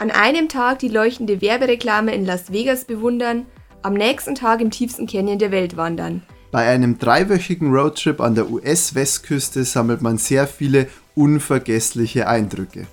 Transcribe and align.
An 0.00 0.12
einem 0.12 0.48
Tag 0.48 0.78
die 0.78 0.88
leuchtende 0.88 1.40
Werbereklame 1.40 2.14
in 2.14 2.24
Las 2.24 2.52
Vegas 2.52 2.84
bewundern, 2.84 3.46
am 3.82 3.94
nächsten 3.94 4.36
Tag 4.36 4.60
im 4.60 4.70
tiefsten 4.70 5.08
Canyon 5.08 5.40
der 5.40 5.50
Welt 5.50 5.76
wandern. 5.76 6.22
Bei 6.52 6.68
einem 6.68 7.00
dreiwöchigen 7.00 7.74
Roadtrip 7.74 8.20
an 8.20 8.36
der 8.36 8.48
US-Westküste 8.48 9.64
sammelt 9.64 10.00
man 10.00 10.16
sehr 10.16 10.46
viele 10.46 10.86
unvergessliche 11.16 12.28
Eindrücke. 12.28 12.86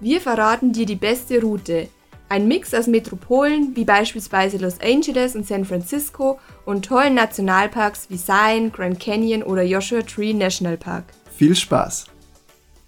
Wir 0.00 0.20
verraten 0.20 0.72
dir 0.72 0.86
die 0.86 0.94
beste 0.94 1.40
Route. 1.40 1.88
Ein 2.28 2.46
Mix 2.46 2.72
aus 2.72 2.86
Metropolen 2.86 3.74
wie 3.74 3.84
beispielsweise 3.84 4.58
Los 4.58 4.80
Angeles 4.80 5.34
und 5.34 5.48
San 5.48 5.64
Francisco 5.64 6.38
und 6.66 6.84
tollen 6.84 7.14
Nationalparks 7.14 8.06
wie 8.10 8.16
Zion, 8.16 8.70
Grand 8.70 9.00
Canyon 9.00 9.42
oder 9.42 9.64
Joshua 9.64 10.02
Tree 10.02 10.32
National 10.32 10.76
Park. 10.76 11.06
Viel 11.36 11.56
Spaß! 11.56 12.13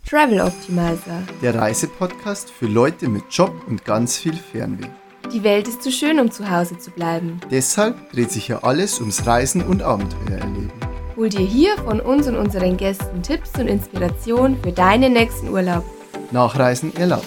Travel 0.09 0.41
Optimizer. 0.41 1.25
Der 1.43 1.57
Reisepodcast 1.57 2.49
für 2.49 2.67
Leute 2.67 3.09
mit 3.09 3.25
Job 3.29 3.51
und 3.67 3.85
ganz 3.85 4.17
viel 4.17 4.35
Fernweh. 4.35 4.87
Die 5.33 5.43
Welt 5.43 5.67
ist 5.67 5.83
zu 5.83 5.91
schön, 5.91 6.21
um 6.21 6.31
zu 6.31 6.49
Hause 6.49 6.79
zu 6.79 6.93
bleiben. 6.93 7.41
Deshalb 7.51 8.13
dreht 8.13 8.31
sich 8.31 8.47
ja 8.47 8.63
alles 8.63 9.01
ums 9.01 9.27
Reisen 9.27 9.63
und 9.63 9.83
Abenteuer 9.83 10.39
erleben. 10.39 10.71
Hol 11.17 11.29
dir 11.29 11.45
hier 11.45 11.77
von 11.79 11.99
uns 11.99 12.29
und 12.29 12.37
unseren 12.37 12.77
Gästen 12.77 13.21
Tipps 13.21 13.59
und 13.59 13.67
Inspiration 13.67 14.57
für 14.63 14.71
deinen 14.71 15.13
nächsten 15.13 15.49
Urlaub. 15.49 15.85
Nachreisen 16.31 16.95
erlaubt. 16.95 17.27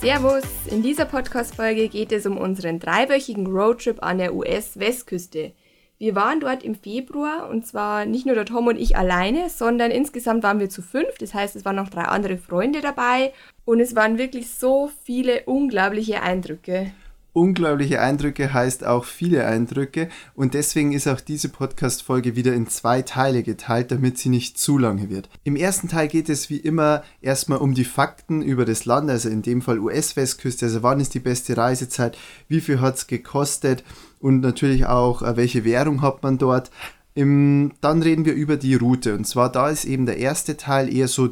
Servus! 0.00 0.42
In 0.66 0.82
dieser 0.82 1.04
Podcast-Folge 1.04 1.88
geht 1.88 2.10
es 2.10 2.26
um 2.26 2.36
unseren 2.36 2.80
dreiwöchigen 2.80 3.46
Roadtrip 3.46 4.02
an 4.02 4.18
der 4.18 4.34
US-Westküste. 4.34 5.52
Wir 5.98 6.14
waren 6.14 6.38
dort 6.38 6.62
im 6.62 6.76
Februar 6.76 7.48
und 7.50 7.66
zwar 7.66 8.04
nicht 8.04 8.24
nur 8.24 8.36
der 8.36 8.44
Tom 8.44 8.68
und 8.68 8.78
ich 8.78 8.96
alleine, 8.96 9.50
sondern 9.50 9.90
insgesamt 9.90 10.44
waren 10.44 10.60
wir 10.60 10.70
zu 10.70 10.80
fünf. 10.80 11.18
Das 11.18 11.34
heißt, 11.34 11.56
es 11.56 11.64
waren 11.64 11.74
noch 11.74 11.90
drei 11.90 12.02
andere 12.02 12.38
Freunde 12.38 12.80
dabei 12.80 13.32
und 13.64 13.80
es 13.80 13.96
waren 13.96 14.16
wirklich 14.16 14.48
so 14.50 14.90
viele 15.02 15.42
unglaubliche 15.46 16.22
Eindrücke. 16.22 16.92
Unglaubliche 17.38 18.00
Eindrücke 18.00 18.52
heißt 18.52 18.84
auch 18.84 19.04
viele 19.04 19.46
Eindrücke 19.46 20.08
und 20.34 20.54
deswegen 20.54 20.90
ist 20.90 21.06
auch 21.06 21.20
diese 21.20 21.48
Podcast-Folge 21.48 22.34
wieder 22.34 22.52
in 22.52 22.66
zwei 22.66 23.02
Teile 23.02 23.44
geteilt, 23.44 23.92
damit 23.92 24.18
sie 24.18 24.28
nicht 24.28 24.58
zu 24.58 24.76
lange 24.76 25.08
wird. 25.08 25.28
Im 25.44 25.54
ersten 25.54 25.86
Teil 25.86 26.08
geht 26.08 26.28
es 26.28 26.50
wie 26.50 26.56
immer 26.56 27.04
erstmal 27.20 27.60
um 27.60 27.74
die 27.74 27.84
Fakten 27.84 28.42
über 28.42 28.64
das 28.64 28.86
Land, 28.86 29.08
also 29.08 29.28
in 29.28 29.42
dem 29.42 29.62
Fall 29.62 29.78
US-Westküste, 29.78 30.66
also 30.66 30.82
wann 30.82 30.98
ist 30.98 31.14
die 31.14 31.20
beste 31.20 31.56
Reisezeit, 31.56 32.18
wie 32.48 32.60
viel 32.60 32.80
hat 32.80 32.96
es 32.96 33.06
gekostet 33.06 33.84
und 34.18 34.40
natürlich 34.40 34.86
auch, 34.86 35.22
äh, 35.22 35.36
welche 35.36 35.64
Währung 35.64 36.02
hat 36.02 36.24
man 36.24 36.38
dort. 36.38 36.72
Im, 37.14 37.70
dann 37.80 38.02
reden 38.02 38.24
wir 38.24 38.34
über 38.34 38.56
die 38.56 38.74
Route 38.74 39.14
und 39.14 39.28
zwar 39.28 39.52
da 39.52 39.68
ist 39.68 39.84
eben 39.84 40.06
der 40.06 40.16
erste 40.16 40.56
Teil 40.56 40.92
eher 40.92 41.06
so 41.06 41.28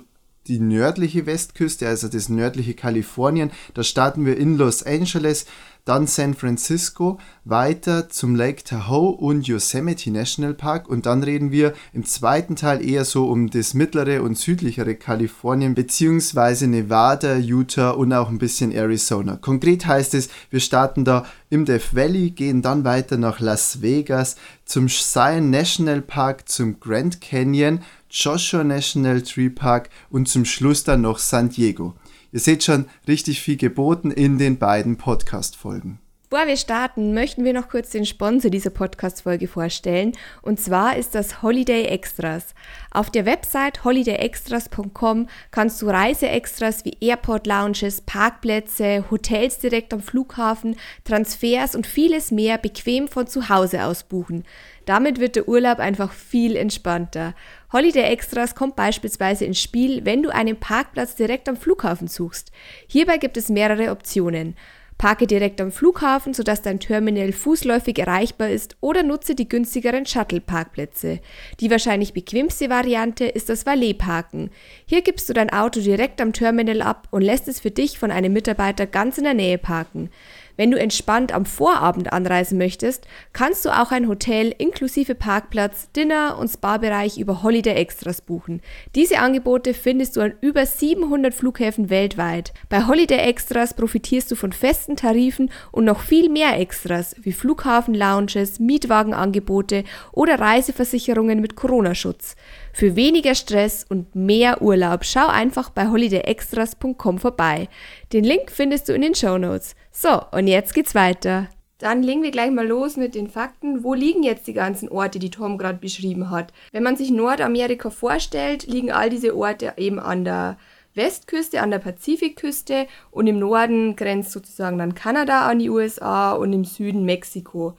die 0.46 0.60
nördliche 0.60 1.26
Westküste, 1.26 1.88
also 1.88 2.08
das 2.08 2.28
nördliche 2.28 2.74
Kalifornien. 2.74 3.50
Da 3.74 3.82
starten 3.82 4.24
wir 4.24 4.36
in 4.36 4.56
Los 4.56 4.82
Angeles, 4.84 5.46
dann 5.86 6.08
San 6.08 6.34
Francisco, 6.34 7.18
weiter 7.44 8.08
zum 8.08 8.34
Lake 8.34 8.64
Tahoe 8.64 9.12
und 9.12 9.46
Yosemite 9.46 10.10
National 10.10 10.52
Park 10.52 10.88
und 10.88 11.06
dann 11.06 11.22
reden 11.22 11.52
wir 11.52 11.74
im 11.92 12.04
zweiten 12.04 12.56
Teil 12.56 12.86
eher 12.86 13.04
so 13.04 13.28
um 13.28 13.48
das 13.48 13.72
mittlere 13.72 14.22
und 14.22 14.36
südlichere 14.36 14.96
Kalifornien 14.96 15.76
beziehungsweise 15.76 16.66
Nevada, 16.66 17.36
Utah 17.36 17.90
und 17.90 18.12
auch 18.12 18.28
ein 18.28 18.38
bisschen 18.38 18.72
Arizona. 18.72 19.36
Konkret 19.36 19.86
heißt 19.86 20.14
es, 20.14 20.28
wir 20.50 20.60
starten 20.60 21.04
da 21.04 21.24
im 21.50 21.64
Death 21.64 21.94
Valley, 21.94 22.30
gehen 22.30 22.62
dann 22.62 22.82
weiter 22.84 23.16
nach 23.16 23.38
Las 23.38 23.80
Vegas, 23.80 24.34
zum 24.64 24.88
Zion 24.88 25.50
National 25.50 26.02
Park, 26.02 26.48
zum 26.48 26.80
Grand 26.80 27.20
Canyon, 27.20 27.78
Joshua 28.10 28.64
National 28.64 29.22
Tree 29.22 29.50
Park 29.50 29.88
und 30.10 30.26
zum 30.26 30.44
Schluss 30.44 30.82
dann 30.82 31.02
noch 31.02 31.18
San 31.18 31.48
Diego. 31.48 31.94
Ihr 32.32 32.40
seht 32.40 32.64
schon 32.64 32.86
richtig 33.06 33.40
viel 33.40 33.56
geboten 33.56 34.10
in 34.10 34.38
den 34.38 34.58
beiden 34.58 34.96
Podcast-Folgen. 34.96 36.00
Bevor 36.28 36.48
wir 36.48 36.56
starten, 36.56 37.14
möchten 37.14 37.44
wir 37.44 37.52
noch 37.52 37.68
kurz 37.68 37.90
den 37.90 38.04
Sponsor 38.04 38.50
dieser 38.50 38.70
Podcast-Folge 38.70 39.46
vorstellen. 39.46 40.10
Und 40.42 40.58
zwar 40.58 40.96
ist 40.96 41.14
das 41.14 41.40
Holiday 41.40 41.84
Extras. 41.84 42.46
Auf 42.90 43.10
der 43.10 43.26
Website 43.26 43.84
holidayextras.com 43.84 45.28
kannst 45.52 45.80
du 45.80 45.86
Reiseextras 45.86 46.84
wie 46.84 46.96
Airport 47.00 47.46
Lounges, 47.46 48.00
Parkplätze, 48.00 49.04
Hotels 49.08 49.60
direkt 49.60 49.94
am 49.94 50.00
Flughafen, 50.00 50.74
Transfers 51.04 51.76
und 51.76 51.86
vieles 51.86 52.32
mehr 52.32 52.58
bequem 52.58 53.06
von 53.06 53.28
zu 53.28 53.48
Hause 53.48 53.84
aus 53.84 54.02
buchen. 54.02 54.42
Damit 54.84 55.20
wird 55.20 55.36
der 55.36 55.48
Urlaub 55.48 55.78
einfach 55.78 56.12
viel 56.12 56.56
entspannter. 56.56 57.34
Holiday 57.76 58.04
Extras 58.04 58.54
kommt 58.54 58.74
beispielsweise 58.74 59.44
ins 59.44 59.60
Spiel, 59.60 60.06
wenn 60.06 60.22
du 60.22 60.30
einen 60.30 60.56
Parkplatz 60.56 61.14
direkt 61.14 61.46
am 61.46 61.58
Flughafen 61.58 62.08
suchst. 62.08 62.50
Hierbei 62.86 63.18
gibt 63.18 63.36
es 63.36 63.50
mehrere 63.50 63.90
Optionen. 63.90 64.56
Parke 64.96 65.26
direkt 65.26 65.60
am 65.60 65.70
Flughafen, 65.70 66.32
sodass 66.32 66.62
dein 66.62 66.80
Terminal 66.80 67.32
fußläufig 67.32 67.98
erreichbar 67.98 68.48
ist 68.48 68.78
oder 68.80 69.02
nutze 69.02 69.34
die 69.34 69.46
günstigeren 69.46 70.06
Shuttle-Parkplätze. 70.06 71.20
Die 71.60 71.70
wahrscheinlich 71.70 72.14
bequemste 72.14 72.70
Variante 72.70 73.26
ist 73.26 73.50
das 73.50 73.66
Valet-Parken. 73.66 74.48
Hier 74.86 75.02
gibst 75.02 75.28
du 75.28 75.34
dein 75.34 75.50
Auto 75.50 75.80
direkt 75.80 76.22
am 76.22 76.32
Terminal 76.32 76.80
ab 76.80 77.08
und 77.10 77.20
lässt 77.20 77.46
es 77.46 77.60
für 77.60 77.70
dich 77.70 77.98
von 77.98 78.10
einem 78.10 78.32
Mitarbeiter 78.32 78.86
ganz 78.86 79.18
in 79.18 79.24
der 79.24 79.34
Nähe 79.34 79.58
parken. 79.58 80.08
Wenn 80.56 80.70
du 80.70 80.78
entspannt 80.78 81.32
am 81.32 81.44
Vorabend 81.44 82.12
anreisen 82.12 82.58
möchtest, 82.58 83.06
kannst 83.32 83.64
du 83.64 83.70
auch 83.70 83.90
ein 83.90 84.08
Hotel 84.08 84.54
inklusive 84.56 85.14
Parkplatz, 85.14 85.90
Dinner 85.92 86.38
und 86.38 86.48
Spa-Bereich 86.48 87.18
über 87.18 87.42
Holiday 87.42 87.74
Extras 87.74 88.20
buchen. 88.22 88.62
Diese 88.94 89.18
Angebote 89.18 89.74
findest 89.74 90.16
du 90.16 90.22
an 90.22 90.34
über 90.40 90.64
700 90.64 91.34
Flughäfen 91.34 91.90
weltweit. 91.90 92.54
Bei 92.68 92.86
Holiday 92.86 93.18
Extras 93.18 93.74
profitierst 93.74 94.30
du 94.30 94.34
von 94.34 94.52
festen 94.52 94.96
Tarifen 94.96 95.50
und 95.72 95.84
noch 95.84 96.00
viel 96.00 96.30
mehr 96.30 96.58
Extras 96.58 97.14
wie 97.20 97.32
Flughafen-Lounges, 97.32 98.58
Mietwagenangebote 98.58 99.84
oder 100.12 100.40
Reiseversicherungen 100.40 101.40
mit 101.40 101.56
Corona-Schutz. 101.56 102.34
Für 102.76 102.94
weniger 102.94 103.34
Stress 103.34 103.86
und 103.88 104.14
mehr 104.14 104.60
Urlaub 104.60 105.02
schau 105.02 105.28
einfach 105.28 105.70
bei 105.70 105.88
holidayextras.com 105.88 107.16
vorbei. 107.16 107.70
Den 108.12 108.22
Link 108.22 108.50
findest 108.50 108.90
du 108.90 108.92
in 108.92 109.00
den 109.00 109.14
Show 109.14 109.38
Notes. 109.38 109.74
So, 109.92 110.20
und 110.32 110.46
jetzt 110.46 110.74
geht's 110.74 110.94
weiter. 110.94 111.48
Dann 111.78 112.02
legen 112.02 112.22
wir 112.22 112.30
gleich 112.30 112.50
mal 112.50 112.66
los 112.66 112.98
mit 112.98 113.14
den 113.14 113.28
Fakten. 113.28 113.82
Wo 113.82 113.94
liegen 113.94 114.22
jetzt 114.22 114.46
die 114.46 114.52
ganzen 114.52 114.90
Orte, 114.90 115.18
die 115.18 115.30
Tom 115.30 115.56
gerade 115.56 115.78
beschrieben 115.78 116.28
hat? 116.28 116.52
Wenn 116.70 116.82
man 116.82 116.96
sich 116.96 117.10
Nordamerika 117.10 117.88
vorstellt, 117.88 118.66
liegen 118.66 118.92
all 118.92 119.08
diese 119.08 119.34
Orte 119.34 119.72
eben 119.78 119.98
an 119.98 120.26
der 120.26 120.58
Westküste, 120.92 121.62
an 121.62 121.70
der 121.70 121.78
Pazifikküste 121.78 122.88
und 123.10 123.26
im 123.26 123.38
Norden 123.38 123.96
grenzt 123.96 124.32
sozusagen 124.32 124.76
dann 124.76 124.94
Kanada 124.94 125.48
an 125.48 125.60
die 125.60 125.70
USA 125.70 126.32
und 126.32 126.52
im 126.52 126.64
Süden 126.64 127.06
Mexiko. 127.06 127.78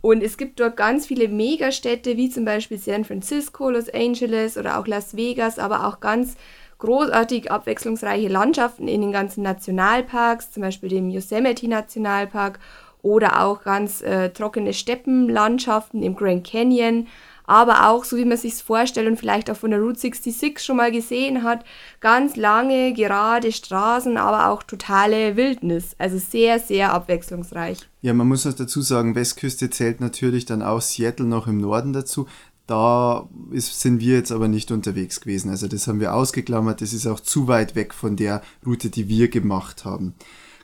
Und 0.00 0.22
es 0.22 0.36
gibt 0.36 0.60
dort 0.60 0.76
ganz 0.76 1.06
viele 1.06 1.28
Megastädte, 1.28 2.16
wie 2.16 2.30
zum 2.30 2.44
Beispiel 2.44 2.78
San 2.78 3.04
Francisco, 3.04 3.70
Los 3.70 3.88
Angeles 3.88 4.56
oder 4.56 4.78
auch 4.78 4.86
Las 4.86 5.16
Vegas, 5.16 5.58
aber 5.58 5.86
auch 5.86 6.00
ganz 6.00 6.36
großartig 6.78 7.50
abwechslungsreiche 7.50 8.28
Landschaften 8.28 8.86
in 8.86 9.00
den 9.00 9.12
ganzen 9.12 9.42
Nationalparks, 9.42 10.52
zum 10.52 10.62
Beispiel 10.62 10.90
dem 10.90 11.08
Yosemite 11.08 11.68
Nationalpark 11.68 12.58
oder 13.02 13.42
auch 13.42 13.62
ganz 13.62 14.02
äh, 14.02 14.30
trockene 14.30 14.72
Steppenlandschaften 14.72 16.02
im 16.02 16.16
Grand 16.16 16.46
Canyon 16.46 17.06
aber 17.46 17.88
auch, 17.88 18.04
so 18.04 18.16
wie 18.16 18.24
man 18.24 18.36
sich 18.36 18.54
vorstellt 18.54 19.08
und 19.08 19.18
vielleicht 19.18 19.50
auch 19.50 19.56
von 19.56 19.70
der 19.70 19.80
Route 19.80 19.98
66 19.98 20.58
schon 20.60 20.76
mal 20.76 20.92
gesehen 20.92 21.42
hat, 21.42 21.64
ganz 22.00 22.36
lange, 22.36 22.92
gerade 22.92 23.52
Straßen, 23.52 24.16
aber 24.16 24.50
auch 24.50 24.62
totale 24.62 25.36
Wildnis. 25.36 25.94
Also 25.98 26.18
sehr, 26.18 26.58
sehr 26.58 26.92
abwechslungsreich. 26.92 27.78
Ja, 28.02 28.12
man 28.14 28.28
muss 28.28 28.46
auch 28.46 28.52
dazu 28.52 28.82
sagen, 28.82 29.14
Westküste 29.14 29.70
zählt 29.70 30.00
natürlich 30.00 30.44
dann 30.44 30.62
auch 30.62 30.80
Seattle 30.80 31.26
noch 31.26 31.46
im 31.46 31.58
Norden 31.58 31.92
dazu. 31.92 32.26
Da 32.66 33.28
ist, 33.52 33.80
sind 33.80 34.00
wir 34.00 34.14
jetzt 34.14 34.32
aber 34.32 34.48
nicht 34.48 34.72
unterwegs 34.72 35.20
gewesen. 35.20 35.50
Also 35.50 35.68
das 35.68 35.86
haben 35.86 36.00
wir 36.00 36.14
ausgeklammert. 36.14 36.80
Das 36.80 36.92
ist 36.92 37.06
auch 37.06 37.20
zu 37.20 37.46
weit 37.46 37.76
weg 37.76 37.94
von 37.94 38.16
der 38.16 38.42
Route, 38.64 38.90
die 38.90 39.08
wir 39.08 39.28
gemacht 39.28 39.84
haben. 39.84 40.14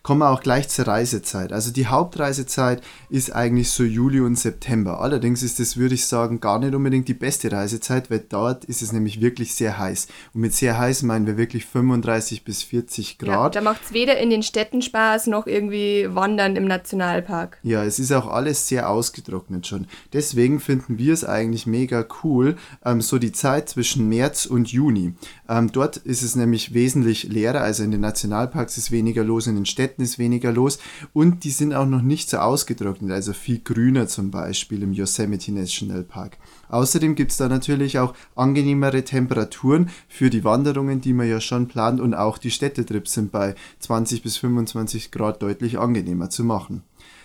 Kommen 0.02 0.20
wir 0.20 0.30
auch 0.30 0.40
gleich 0.40 0.68
zur 0.68 0.88
Reisezeit. 0.88 1.52
Also 1.52 1.70
die 1.70 1.86
Hauptreisezeit 1.86 2.82
ist 3.08 3.32
eigentlich 3.32 3.70
so 3.70 3.84
Juli 3.84 4.20
und 4.20 4.36
September. 4.36 5.00
Allerdings 5.00 5.44
ist 5.44 5.60
das, 5.60 5.76
würde 5.76 5.94
ich 5.94 6.06
sagen, 6.06 6.40
gar 6.40 6.58
nicht 6.58 6.74
unbedingt 6.74 7.06
die 7.06 7.14
beste 7.14 7.52
Reisezeit, 7.52 8.10
weil 8.10 8.18
dort 8.28 8.64
ist 8.64 8.82
es 8.82 8.90
nämlich 8.90 9.20
wirklich 9.20 9.54
sehr 9.54 9.78
heiß. 9.78 10.08
Und 10.34 10.40
mit 10.40 10.54
sehr 10.54 10.76
heiß 10.76 11.04
meinen 11.04 11.28
wir 11.28 11.36
wirklich 11.36 11.66
35 11.66 12.42
bis 12.42 12.64
40 12.64 13.18
Grad. 13.18 13.54
Ja, 13.54 13.60
da 13.60 13.60
macht 13.60 13.84
es 13.84 13.92
weder 13.92 14.18
in 14.18 14.30
den 14.30 14.42
Städten 14.42 14.82
Spaß 14.82 15.28
noch 15.28 15.46
irgendwie 15.46 16.08
wandern 16.10 16.56
im 16.56 16.66
Nationalpark. 16.66 17.58
Ja, 17.62 17.84
es 17.84 18.00
ist 18.00 18.10
auch 18.10 18.26
alles 18.26 18.66
sehr 18.66 18.90
ausgetrocknet 18.90 19.68
schon. 19.68 19.86
Deswegen 20.12 20.58
finden 20.58 20.98
wir 20.98 21.12
es 21.12 21.24
eigentlich 21.24 21.66
mega 21.66 22.04
cool, 22.24 22.56
ähm, 22.84 23.00
so 23.02 23.18
die 23.18 23.32
Zeit 23.32 23.68
zwischen 23.68 24.08
März 24.08 24.46
und 24.46 24.72
Juni. 24.72 25.14
Ähm, 25.48 25.70
dort 25.70 25.96
ist 25.98 26.22
es 26.22 26.34
nämlich 26.34 26.74
wesentlich 26.74 27.24
leerer, 27.24 27.60
also 27.60 27.84
in 27.84 27.92
den 27.92 28.00
Nationalparks 28.00 28.78
ist 28.78 28.90
weniger 28.90 29.22
los 29.22 29.46
in 29.46 29.54
den 29.54 29.66
Städten 29.66 29.91
Städten 29.92 30.02
ist 30.02 30.18
weniger 30.18 30.52
los 30.52 30.78
und 31.12 31.44
die 31.44 31.50
sind 31.50 31.74
auch 31.74 31.86
noch 31.86 32.00
nicht 32.00 32.30
so 32.30 32.38
ausgetrocknet, 32.38 33.10
also 33.10 33.34
viel 33.34 33.58
grüner 33.58 34.08
zum 34.08 34.30
Beispiel 34.30 34.82
im 34.82 34.92
Yosemite 34.92 35.52
National 35.52 36.02
Park. 36.02 36.38
Außerdem 36.70 37.14
gibt 37.14 37.32
es 37.32 37.36
da 37.36 37.48
natürlich 37.48 37.98
auch 37.98 38.14
angenehmere 38.34 39.04
Temperaturen 39.04 39.90
für 40.08 40.30
die 40.30 40.44
Wanderungen, 40.44 41.02
die 41.02 41.12
man 41.12 41.28
ja 41.28 41.40
schon 41.40 41.68
plant 41.68 42.00
und 42.00 42.14
auch 42.14 42.38
die 42.38 42.50
Städtetrips 42.50 43.12
sind 43.12 43.32
bei 43.32 43.54
20 43.80 44.22
bis 44.22 44.38
25 44.38 45.10
Grad 45.10 45.42
deutlich 45.42 45.78
angenehmer 45.78 46.30
zu 46.30 46.44
machen. 46.44 46.82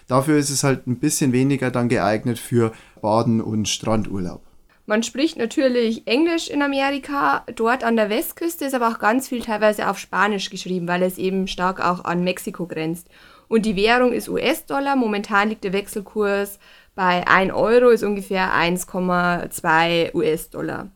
Dafür 0.08 0.38
ist 0.38 0.50
es 0.50 0.63
halt 0.63 0.88
ein 0.88 0.98
bisschen 0.98 1.31
weniger 1.31 1.72
dann 1.72 1.88
geeignet 1.88 2.38
für 2.38 2.74
Baden 3.02 3.40
und 3.40 3.70
Strandurlaub. 3.70 4.47
Man 4.89 5.04
spricht 5.04 5.36
natürlich 5.38 6.07
Englisch 6.07 6.50
in 6.50 6.62
Amerika. 6.62 7.44
Dort 7.54 7.84
an 7.84 7.98
der 7.98 8.10
Westküste 8.10 8.63
ist 8.63 8.74
aber 8.74 8.88
auch 8.88 9.00
ganz 9.00 9.28
viel 9.28 9.42
teilweise 9.42 9.89
auf 9.89 10.00
Spanisch 10.00 10.50
geschrieben, 10.50 10.88
weil 10.88 11.04
es 11.04 11.18
eben 11.18 11.50
stark 11.50 11.84
auch 11.84 12.06
an 12.06 12.24
Mexiko 12.24 12.68
grenzt. 12.68 13.10
Und 13.50 13.66
die 13.66 13.75
Währung 13.75 14.13
ist 14.13 14.30
US-Dollar. 14.30 14.95
Momentan 14.95 15.50
liegt 15.50 15.66
der 15.66 15.74
Wechselkurs 15.74 16.57
bei 16.95 17.28
1 17.28 17.51
Euro, 17.51 17.89
ist 17.89 18.04
ungefähr 18.04 18.54
1,2 18.54 20.16
US-Dollar. 20.16 20.88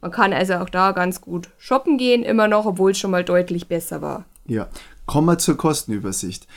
Man 0.00 0.10
kann 0.10 0.32
also 0.32 0.54
auch 0.54 0.68
da 0.68 0.90
ganz 0.90 1.20
gut 1.20 1.48
shoppen 1.56 1.98
gehen, 1.98 2.24
immer 2.24 2.48
noch, 2.48 2.66
obwohl 2.66 2.90
es 2.90 2.98
schon 2.98 3.12
mal 3.12 3.22
deutlich 3.22 3.68
besser 3.68 4.02
war. 4.02 4.24
Ja, 4.46 4.66
kommen 5.06 5.28
wir 5.28 5.38
zur 5.38 5.56
Kostenübersicht 5.56 6.48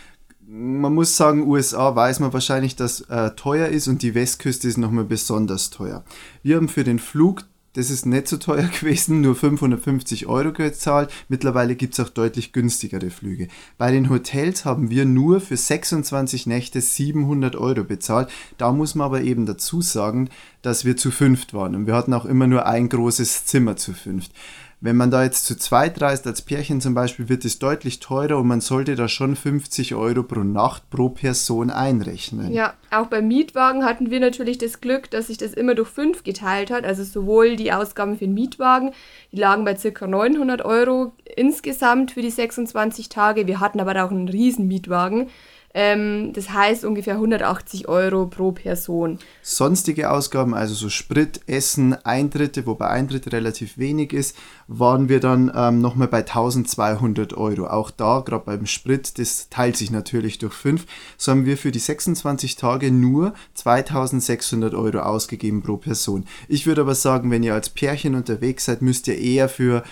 man 0.51 0.95
muss 0.95 1.15
sagen, 1.15 1.47
USA 1.47 1.95
weiß 1.95 2.21
man 2.21 2.33
wahrscheinlich, 2.33 2.75
dass 2.75 3.01
äh, 3.01 3.31
teuer 3.31 3.67
ist 3.67 3.87
und 3.87 4.01
die 4.01 4.15
Westküste 4.15 4.67
ist 4.67 4.77
nochmal 4.77 5.03
besonders 5.03 5.69
teuer. 5.69 6.03
Wir 6.41 6.55
haben 6.55 6.69
für 6.69 6.83
den 6.83 6.97
Flug, 6.97 7.43
das 7.73 7.91
ist 7.91 8.07
nicht 8.07 8.27
so 8.27 8.37
teuer 8.37 8.67
gewesen, 8.79 9.21
nur 9.21 9.35
550 9.35 10.25
Euro 10.25 10.51
gezahlt. 10.51 11.11
Mittlerweile 11.27 11.75
gibt 11.75 11.93
es 11.93 11.99
auch 11.99 12.09
deutlich 12.09 12.51
günstigere 12.51 13.11
Flüge. 13.11 13.47
Bei 13.77 13.91
den 13.91 14.09
Hotels 14.09 14.65
haben 14.65 14.89
wir 14.89 15.05
nur 15.05 15.39
für 15.39 15.55
26 15.55 16.47
Nächte 16.47 16.81
700 16.81 17.55
Euro 17.55 17.83
bezahlt. 17.83 18.29
Da 18.57 18.71
muss 18.71 18.95
man 18.95 19.05
aber 19.05 19.21
eben 19.21 19.45
dazu 19.45 19.81
sagen, 19.81 20.29
dass 20.63 20.83
wir 20.83 20.97
zu 20.97 21.11
fünft 21.11 21.53
waren 21.53 21.75
und 21.75 21.85
wir 21.85 21.93
hatten 21.93 22.13
auch 22.13 22.25
immer 22.25 22.47
nur 22.47 22.65
ein 22.65 22.89
großes 22.89 23.45
Zimmer 23.45 23.75
zu 23.75 23.93
fünft. 23.93 24.31
Wenn 24.81 24.95
man 24.95 25.11
da 25.11 25.23
jetzt 25.23 25.45
zu 25.45 25.57
zweit 25.57 26.01
reist, 26.01 26.25
als 26.25 26.41
Pärchen 26.41 26.79
zum 26.79 26.93
Beispiel, 26.93 27.27
wird 27.27 27.43
es 27.43 27.59
deutlich 27.59 27.99
teurer 27.99 28.37
und 28.37 28.47
man 28.47 28.61
sollte 28.61 28.95
da 28.95 29.09
schon 29.09 29.35
50 29.35 29.93
Euro 29.93 30.23
pro 30.23 30.39
Nacht 30.39 30.89
pro 30.89 31.09
Person 31.09 31.69
einrechnen. 31.69 32.53
Ja, 32.53 32.75
auch 32.89 33.07
beim 33.07 33.27
Mietwagen 33.27 33.83
hatten 33.83 34.09
wir 34.09 34.21
natürlich 34.21 34.57
das 34.57 34.79
Glück, 34.79 35.11
dass 35.11 35.27
sich 35.27 35.37
das 35.37 35.53
immer 35.53 35.75
durch 35.75 35.89
fünf 35.89 36.23
geteilt 36.23 36.71
hat. 36.71 36.85
Also 36.85 37.03
sowohl 37.03 37.57
die 37.57 37.73
Ausgaben 37.73 38.13
für 38.13 38.25
den 38.25 38.33
Mietwagen, 38.33 38.91
die 39.33 39.37
lagen 39.37 39.65
bei 39.65 39.73
ca. 39.73 40.07
900 40.07 40.63
Euro 40.63 41.11
insgesamt 41.35 42.11
für 42.11 42.21
die 42.21 42.31
26 42.31 43.09
Tage. 43.09 43.47
Wir 43.47 43.59
hatten 43.59 43.81
aber 43.81 44.01
auch 44.05 44.11
einen 44.11 44.29
riesen 44.29 44.67
Mietwagen. 44.69 45.27
Ähm, 45.73 46.33
das 46.33 46.49
heißt 46.49 46.83
ungefähr 46.83 47.15
180 47.15 47.87
Euro 47.87 48.25
pro 48.25 48.51
Person. 48.51 49.19
Sonstige 49.43 50.09
Ausgaben, 50.09 50.55
also 50.55 50.73
so 50.73 50.89
Sprit, 50.89 51.41
Essen, 51.45 51.93
Eintritte, 52.05 52.65
wobei 52.65 52.87
Eintritt 52.87 53.31
relativ 53.31 53.77
wenig 53.77 54.11
ist, 54.11 54.35
waren 54.67 55.09
wir 55.09 55.19
dann 55.19 55.51
ähm, 55.55 55.79
nochmal 55.79 56.07
bei 56.07 56.19
1200 56.19 57.35
Euro. 57.35 57.67
Auch 57.67 57.91
da, 57.91 58.21
gerade 58.21 58.45
beim 58.45 58.65
Sprit, 58.65 59.19
das 59.19 59.49
teilt 59.49 59.77
sich 59.77 59.91
natürlich 59.91 60.39
durch 60.39 60.53
5, 60.53 60.85
so 61.17 61.31
haben 61.31 61.45
wir 61.45 61.57
für 61.57 61.71
die 61.71 61.79
26 61.79 62.55
Tage 62.55 62.91
nur 62.91 63.33
2600 63.53 64.73
Euro 64.73 64.99
ausgegeben 64.99 65.61
pro 65.61 65.77
Person. 65.77 66.25
Ich 66.47 66.65
würde 66.65 66.81
aber 66.81 66.95
sagen, 66.95 67.29
wenn 67.29 67.43
ihr 67.43 67.53
als 67.53 67.69
Pärchen 67.69 68.15
unterwegs 68.15 68.65
seid, 68.65 68.81
müsst 68.81 69.07
ihr 69.07 69.17
eher 69.17 69.49
für 69.49 69.83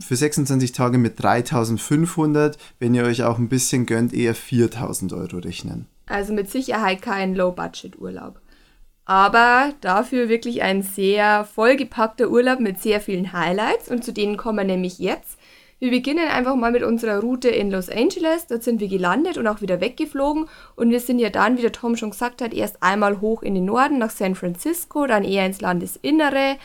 für 0.00 0.16
26 0.16 0.72
Tage 0.72 0.98
mit 0.98 1.22
3500, 1.22 2.58
wenn 2.78 2.94
ihr 2.94 3.04
euch 3.04 3.22
auch 3.22 3.38
ein 3.38 3.48
bisschen 3.48 3.86
gönnt, 3.86 4.12
eher 4.12 4.34
4000 4.34 5.12
Euro 5.12 5.38
rechnen. 5.38 5.86
Also 6.06 6.32
mit 6.32 6.50
Sicherheit 6.50 7.02
kein 7.02 7.34
Low-Budget-Urlaub. 7.34 8.40
Aber 9.06 9.72
dafür 9.80 10.28
wirklich 10.28 10.62
ein 10.62 10.82
sehr 10.82 11.44
vollgepackter 11.44 12.30
Urlaub 12.30 12.60
mit 12.60 12.80
sehr 12.80 13.00
vielen 13.00 13.32
Highlights 13.32 13.90
und 13.90 14.04
zu 14.04 14.12
denen 14.12 14.36
kommen 14.36 14.58
wir 14.58 14.64
nämlich 14.64 14.98
jetzt. 14.98 15.38
Wir 15.80 15.90
beginnen 15.90 16.28
einfach 16.28 16.54
mal 16.54 16.70
mit 16.70 16.82
unserer 16.82 17.20
Route 17.20 17.50
in 17.50 17.70
Los 17.70 17.90
Angeles. 17.90 18.46
Dort 18.46 18.62
sind 18.62 18.80
wir 18.80 18.88
gelandet 18.88 19.36
und 19.36 19.46
auch 19.46 19.60
wieder 19.60 19.82
weggeflogen. 19.82 20.46
Und 20.76 20.90
wir 20.90 21.00
sind 21.00 21.18
ja 21.18 21.28
dann, 21.28 21.58
wie 21.58 21.62
der 21.62 21.72
Tom 21.72 21.96
schon 21.96 22.10
gesagt 22.10 22.40
hat, 22.40 22.54
erst 22.54 22.82
einmal 22.82 23.20
hoch 23.20 23.42
in 23.42 23.54
den 23.54 23.66
Norden 23.66 23.98
nach 23.98 24.10
San 24.10 24.34
Francisco, 24.34 25.06
dann 25.06 25.24
eher 25.24 25.44
ins 25.44 25.60
Landesinnere, 25.60 26.56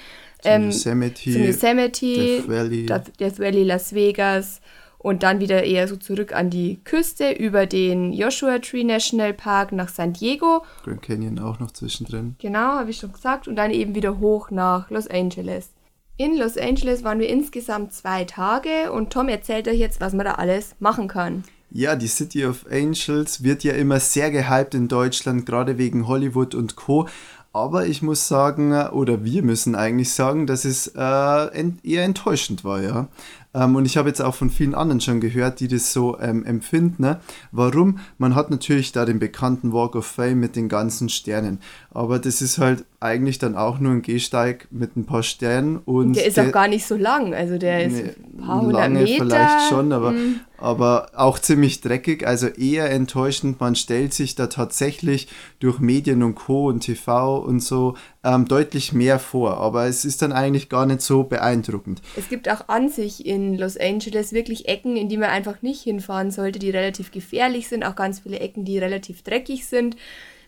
ähm, 0.44 0.65
Yosemite, 0.65 1.31
zum 1.31 1.44
Yosemite 1.44 2.06
Death 2.06 2.47
Valley. 2.47 2.86
Death 2.86 3.39
Valley, 3.39 3.63
Las 3.63 3.94
Vegas 3.94 4.62
und 5.00 5.24
dann 5.24 5.39
wieder 5.39 5.63
eher 5.63 5.88
so 5.88 5.95
zurück 5.95 6.33
an 6.33 6.50
die 6.50 6.80
Küste 6.83 7.31
über 7.31 7.65
den 7.65 8.13
Joshua 8.13 8.59
Tree 8.59 8.83
National 8.83 9.33
Park 9.33 9.71
nach 9.71 9.89
San 9.89 10.13
Diego. 10.13 10.63
Grand 10.83 11.01
Canyon 11.01 11.39
auch 11.39 11.59
noch 11.59 11.71
zwischendrin. 11.71 12.36
Genau, 12.39 12.59
habe 12.59 12.91
ich 12.91 12.97
schon 12.97 13.13
gesagt. 13.13 13.47
Und 13.47 13.56
dann 13.56 13.71
eben 13.71 13.95
wieder 13.95 14.19
hoch 14.19 14.51
nach 14.51 14.89
Los 14.89 15.07
Angeles. 15.07 15.69
In 16.18 16.38
Los 16.38 16.57
Angeles 16.57 17.06
waren 17.06 17.19
wir 17.19 17.30
insgesamt 17.30 17.94
zwei 17.94 18.25
Tage 18.25 18.91
und 18.91 19.12
Tom 19.12 19.30
erzählt 19.30 19.69
euch 19.69 19.80
jetzt, 19.80 20.01
was 20.01 20.12
man 20.12 20.25
da 20.25 20.33
alles 20.33 20.75
machen 20.80 21.07
kann. 21.07 21.45
Ja, 21.71 21.95
die 21.95 22.07
City 22.07 22.45
of 22.45 22.65
Angels 22.69 23.44
wird 23.44 23.63
ja 23.63 23.74
immer 23.74 24.01
sehr 24.01 24.31
gehypt 24.31 24.74
in 24.74 24.88
Deutschland, 24.89 25.45
gerade 25.45 25.77
wegen 25.77 26.07
Hollywood 26.07 26.56
und 26.56 26.75
Co. 26.75 27.07
Aber 27.51 27.88
ich 27.88 28.01
muss 28.04 28.28
sagen, 28.28 28.74
oder 28.90 29.24
wir 29.24 29.42
müssen 29.42 29.75
eigentlich 29.75 30.13
sagen, 30.13 30.46
dass 30.46 30.66
es 30.66 30.88
äh, 30.88 31.72
eher 31.84 32.04
enttäuschend 32.04 32.63
war, 32.63 32.81
ja. 32.81 33.07
Ähm, 33.54 33.75
und 33.75 33.86
ich 33.86 33.98
habe 33.98 34.10
jetzt 34.10 34.22
auch 34.22 34.36
von 34.36 34.50
vielen 34.50 34.75
anderen 34.75 35.01
schon 35.01 35.19
gehört, 35.19 35.60
die 35.60 35.68
das 35.68 35.92
so 35.92 36.19
ähm, 36.19 36.46
empfinden. 36.46 37.01
Ne? 37.01 37.19
Warum? 37.51 38.00
Man 38.18 38.36
hat 38.36 38.51
natürlich 38.51 38.92
da 38.92 39.06
den 39.06 39.19
bekannten 39.19 39.74
Walk 39.74 39.96
of 39.96 40.06
Fame 40.06 40.40
mit 40.40 40.56
den 40.56 40.69
ganzen 40.69 41.10
Sternen. 41.10 41.60
Aber 41.92 42.19
das 42.19 42.42
ist 42.42 42.60
halt 42.60 42.86
eigentlich 43.00 43.40
dann 43.40 43.56
auch 43.56 43.80
nur 43.80 43.94
ein 43.94 44.01
Gehsteig 44.04 44.68
mit 44.72 44.96
ein 44.96 45.06
paar 45.06 45.24
Sternen. 45.24 45.78
Und 45.78 46.16
der 46.16 46.28
ist 46.28 46.38
der, 46.38 46.48
auch 46.48 46.51
gar 46.51 46.68
nicht 46.68 46.86
so 46.86 46.96
lang. 46.96 47.34
Also 47.34 47.57
der 47.57 47.86
ist 47.86 48.04
ne, 48.04 48.16
ein 48.34 48.46
paar 48.46 48.62
hundert 48.62 48.81
lange 48.81 49.04
Meter. 49.04 49.25
vielleicht 49.25 49.69
schon, 49.69 49.94
aber, 49.94 50.12
mm. 50.12 50.42
aber 50.57 51.10
auch 51.16 51.40
ziemlich 51.40 51.81
dreckig. 51.81 52.28
Also 52.28 52.48
eher 52.48 52.92
enttäuschend. 52.92 53.60
Man 53.60 53.75
stellt 53.75 54.13
sich 54.13 54.36
da 54.36 54.48
tatsächlich 54.48 55.28
durch 55.60 55.80
Medien 55.80 56.22
und 56.22 56.36
Co. 56.36 56.68
und 56.68 56.81
TV 56.81 57.38
und 57.38 57.62
so 57.62 57.96
ähm, 58.24 58.46
deutlich 58.46 58.94
mehr 58.94 59.18
vor. 59.18 59.57
Aber 59.57 59.88
es 59.88 60.06
ist 60.06 60.22
dann 60.22 60.34
eigentlich 60.34 60.69
gar 60.69 60.86
nicht 60.86 61.01
so 61.01 61.24
beeindruckend. 61.24 62.01
Es 62.16 62.30
gibt 62.30 62.50
auch 62.50 62.68
an 62.68 62.90
sich 62.90 63.25
in 63.25 63.38
Los 63.57 63.77
Angeles 63.77 64.33
wirklich 64.33 64.68
Ecken, 64.68 64.97
in 64.97 65.09
die 65.09 65.18
man 65.18 65.30
einfach 65.30 65.62
nicht 65.62 65.81
hinfahren 65.81 66.31
sollte, 66.31 66.59
die 66.59 66.69
relativ 66.69 67.12
gefährlich 67.12 67.68
sind. 67.68 67.83
Auch 67.83 67.95
ganz 67.95 68.19
viele 68.19 68.39
Ecken, 68.39 68.65
die 68.65 68.77
relativ 68.77 69.21
dreckig 69.24 69.65
sind. 69.65 69.95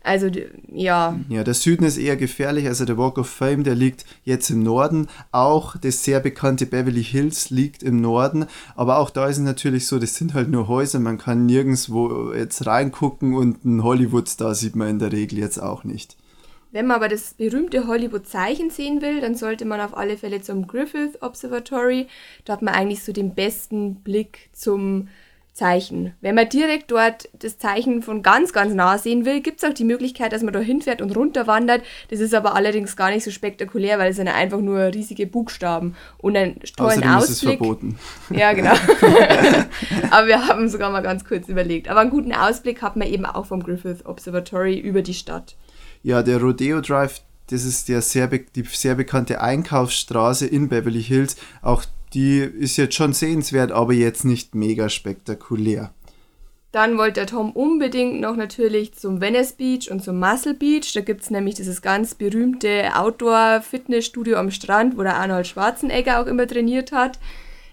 Also 0.03 0.29
ja. 0.73 1.19
Ja, 1.29 1.43
der 1.43 1.53
Süden 1.53 1.83
ist 1.85 1.97
eher 1.97 2.17
gefährlich. 2.17 2.67
Also 2.67 2.85
der 2.85 2.97
Walk 2.97 3.17
of 3.17 3.29
Fame, 3.29 3.63
der 3.63 3.75
liegt 3.75 4.05
jetzt 4.23 4.49
im 4.49 4.63
Norden. 4.63 5.07
Auch 5.31 5.77
das 5.77 6.03
sehr 6.03 6.19
bekannte 6.19 6.65
Beverly 6.65 7.03
Hills 7.03 7.51
liegt 7.51 7.83
im 7.83 8.01
Norden. 8.01 8.47
Aber 8.75 8.98
auch 8.98 9.12
da 9.12 9.27
ist 9.27 9.38
es 9.38 9.43
natürlich 9.43 9.88
so, 9.88 10.00
das 10.00 10.15
sind 10.15 10.33
halt 10.33 10.50
nur 10.50 10.67
Häuser. 10.67 11.00
Man 11.00 11.19
kann 11.19 11.45
nirgendwo 11.45 12.33
jetzt 12.33 12.65
reingucken 12.65 13.36
und 13.36 13.63
einen 13.63 13.83
Hollywood-Star 13.83 14.55
sieht 14.55 14.75
man 14.75 14.89
in 14.89 15.00
der 15.00 15.12
Regel 15.12 15.38
jetzt 15.38 15.62
auch 15.62 15.83
nicht. 15.83 16.17
Wenn 16.71 16.87
man 16.87 16.97
aber 16.97 17.09
das 17.09 17.33
berühmte 17.33 17.87
Hollywood-Zeichen 17.87 18.69
sehen 18.69 19.01
will, 19.01 19.19
dann 19.21 19.35
sollte 19.35 19.65
man 19.65 19.81
auf 19.81 19.95
alle 19.95 20.17
Fälle 20.17 20.41
zum 20.41 20.67
Griffith 20.67 21.21
Observatory. 21.21 22.07
Da 22.45 22.53
hat 22.53 22.61
man 22.61 22.73
eigentlich 22.73 23.03
so 23.03 23.11
den 23.11 23.35
besten 23.35 23.95
Blick 23.95 24.49
zum 24.53 25.09
Zeichen. 25.53 26.13
Wenn 26.21 26.35
man 26.35 26.47
direkt 26.47 26.91
dort 26.91 27.27
das 27.37 27.57
Zeichen 27.57 28.01
von 28.01 28.23
ganz, 28.23 28.53
ganz 28.53 28.73
nah 28.73 28.97
sehen 28.97 29.25
will, 29.25 29.41
gibt 29.41 29.61
es 29.61 29.69
auch 29.69 29.73
die 29.73 29.83
Möglichkeit, 29.83 30.31
dass 30.31 30.43
man 30.43 30.53
da 30.53 30.59
hinfährt 30.59 31.01
und 31.01 31.15
runterwandert. 31.15 31.83
Das 32.09 32.21
ist 32.21 32.33
aber 32.33 32.55
allerdings 32.55 32.95
gar 32.95 33.11
nicht 33.11 33.25
so 33.25 33.31
spektakulär, 33.31 33.99
weil 33.99 34.11
es 34.11 34.15
sind 34.15 34.29
einfach 34.29 34.61
nur 34.61 34.79
riesige 34.79 35.27
Buchstaben 35.27 35.95
und 36.19 36.37
einen 36.37 36.61
tollen 36.77 37.03
Außerdem 37.03 37.09
Ausblick. 37.09 37.29
Ist 37.29 37.35
es 37.35 37.41
verboten. 37.41 37.99
Ja, 38.29 38.53
genau. 38.53 38.71
aber 40.11 40.27
wir 40.27 40.47
haben 40.47 40.69
sogar 40.69 40.89
mal 40.89 41.01
ganz 41.01 41.25
kurz 41.25 41.49
überlegt. 41.49 41.89
Aber 41.89 41.99
einen 41.99 42.11
guten 42.11 42.33
Ausblick 42.33 42.81
hat 42.81 42.95
man 42.95 43.09
eben 43.09 43.25
auch 43.25 43.45
vom 43.45 43.61
Griffith 43.61 44.05
Observatory 44.05 44.79
über 44.79 45.01
die 45.01 45.13
Stadt. 45.13 45.57
Ja, 46.03 46.24
der 46.24 46.41
Rodeo 46.41 46.81
Drive, 46.81 47.22
das 47.48 47.63
ist 47.63 47.89
der 47.89 48.01
sehr 48.01 48.27
die 48.27 48.63
sehr 48.63 48.96
bekannte 48.96 49.41
Einkaufsstraße 49.41 50.48
in 50.48 50.70
Beverly 50.70 51.03
Hills. 51.03 51.36
Auch 51.62 51.84
die 52.13 52.39
ist 52.39 52.77
jetzt 52.77 52.96
schon 52.96 53.13
sehenswert, 53.13 53.72
aber 53.72 53.93
jetzt 53.93 54.25
nicht 54.25 54.55
mega 54.55 54.89
spektakulär. 54.89 55.93
Dann 56.72 56.98
wollte 56.98 57.20
der 57.20 57.27
Tom 57.27 57.51
unbedingt 57.51 58.22
noch 58.22 58.38
natürlich 58.38 58.93
zum 58.93 59.20
Venice 59.20 59.51
Beach 59.53 59.91
und 59.91 60.01
zum 60.01 60.20
Muscle 60.20 60.53
Beach. 60.53 60.93
Da 60.93 61.01
gibt 61.01 61.22
es 61.22 61.29
nämlich 61.29 61.55
dieses 61.55 61.81
ganz 61.81 62.15
berühmte 62.15 62.96
Outdoor-Fitnessstudio 62.96 64.38
am 64.38 64.51
Strand, 64.51 64.98
wo 64.98 65.03
der 65.03 65.17
Arnold 65.17 65.48
Schwarzenegger 65.48 66.22
auch 66.22 66.27
immer 66.27 66.48
trainiert 66.48 66.93
hat. 66.93 67.20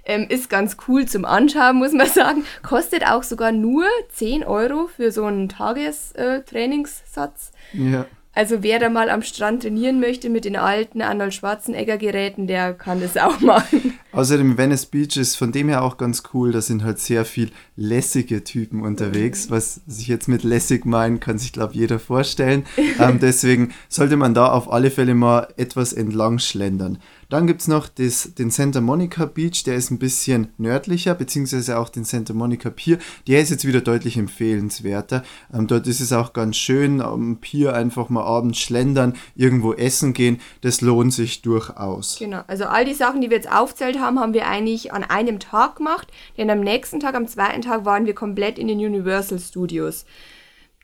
Ähm, 0.04 0.26
ist 0.28 0.50
ganz 0.50 0.76
cool 0.88 1.06
zum 1.06 1.24
Anschauen, 1.24 1.76
muss 1.76 1.92
man 1.92 2.08
sagen. 2.08 2.44
Kostet 2.62 3.06
auch 3.06 3.22
sogar 3.22 3.52
nur 3.52 3.84
10 4.14 4.42
Euro 4.42 4.88
für 4.88 5.12
so 5.12 5.26
einen 5.26 5.48
Tagestrainingssatz. 5.48 7.52
ja. 7.72 8.04
Also 8.38 8.62
wer 8.62 8.78
da 8.78 8.88
mal 8.88 9.10
am 9.10 9.22
Strand 9.22 9.62
trainieren 9.62 9.98
möchte 9.98 10.30
mit 10.30 10.44
den 10.44 10.54
alten 10.54 11.02
Arnold 11.02 11.34
Schwarzenegger 11.34 11.98
Geräten, 11.98 12.46
der 12.46 12.72
kann 12.72 13.00
das 13.00 13.16
auch 13.16 13.40
machen. 13.40 13.94
Außerdem 14.12 14.56
Venice 14.56 14.86
Beach 14.86 15.16
ist 15.16 15.34
von 15.34 15.50
dem 15.50 15.68
her 15.68 15.82
auch 15.82 15.96
ganz 15.96 16.22
cool. 16.32 16.52
Da 16.52 16.60
sind 16.60 16.84
halt 16.84 17.00
sehr 17.00 17.24
viel 17.24 17.50
lässige 17.74 18.44
Typen 18.44 18.82
unterwegs. 18.82 19.50
Was 19.50 19.80
sich 19.88 20.06
jetzt 20.06 20.28
mit 20.28 20.44
lässig 20.44 20.86
meinen, 20.86 21.18
kann 21.18 21.36
sich 21.38 21.52
glaube 21.52 21.74
jeder 21.74 21.98
vorstellen. 21.98 22.64
ähm, 23.00 23.18
deswegen 23.18 23.74
sollte 23.88 24.16
man 24.16 24.34
da 24.34 24.52
auf 24.52 24.72
alle 24.72 24.92
Fälle 24.92 25.16
mal 25.16 25.48
etwas 25.56 25.92
entlang 25.92 26.38
schlendern. 26.38 26.98
Dann 27.28 27.46
gibt 27.46 27.60
es 27.60 27.68
noch 27.68 27.88
das, 27.88 28.34
den 28.34 28.50
Santa 28.50 28.80
Monica 28.80 29.26
Beach, 29.26 29.62
der 29.64 29.74
ist 29.74 29.90
ein 29.90 29.98
bisschen 29.98 30.48
nördlicher, 30.56 31.14
beziehungsweise 31.14 31.78
auch 31.78 31.90
den 31.90 32.04
Santa 32.04 32.32
Monica 32.32 32.70
Pier. 32.70 32.98
Der 33.26 33.40
ist 33.40 33.50
jetzt 33.50 33.66
wieder 33.66 33.82
deutlich 33.82 34.16
empfehlenswerter. 34.16 35.22
Ähm, 35.52 35.66
dort 35.66 35.86
ist 35.86 36.00
es 36.00 36.12
auch 36.12 36.32
ganz 36.32 36.56
schön, 36.56 37.02
am 37.02 37.36
Pier 37.36 37.74
einfach 37.74 38.08
mal 38.08 38.24
abends 38.24 38.58
schlendern, 38.58 39.14
irgendwo 39.34 39.74
essen 39.74 40.14
gehen. 40.14 40.40
Das 40.62 40.80
lohnt 40.80 41.12
sich 41.12 41.42
durchaus. 41.42 42.16
Genau, 42.18 42.40
also 42.46 42.64
all 42.64 42.86
die 42.86 42.94
Sachen, 42.94 43.20
die 43.20 43.28
wir 43.28 43.36
jetzt 43.36 43.52
aufzählt 43.52 43.98
haben, 44.00 44.18
haben 44.18 44.32
wir 44.32 44.46
eigentlich 44.46 44.94
an 44.94 45.04
einem 45.04 45.38
Tag 45.38 45.76
gemacht. 45.76 46.08
Denn 46.38 46.48
am 46.48 46.60
nächsten 46.60 46.98
Tag, 46.98 47.14
am 47.14 47.28
zweiten 47.28 47.60
Tag, 47.60 47.84
waren 47.84 48.06
wir 48.06 48.14
komplett 48.14 48.58
in 48.58 48.68
den 48.68 48.78
Universal 48.78 49.38
Studios. 49.38 50.06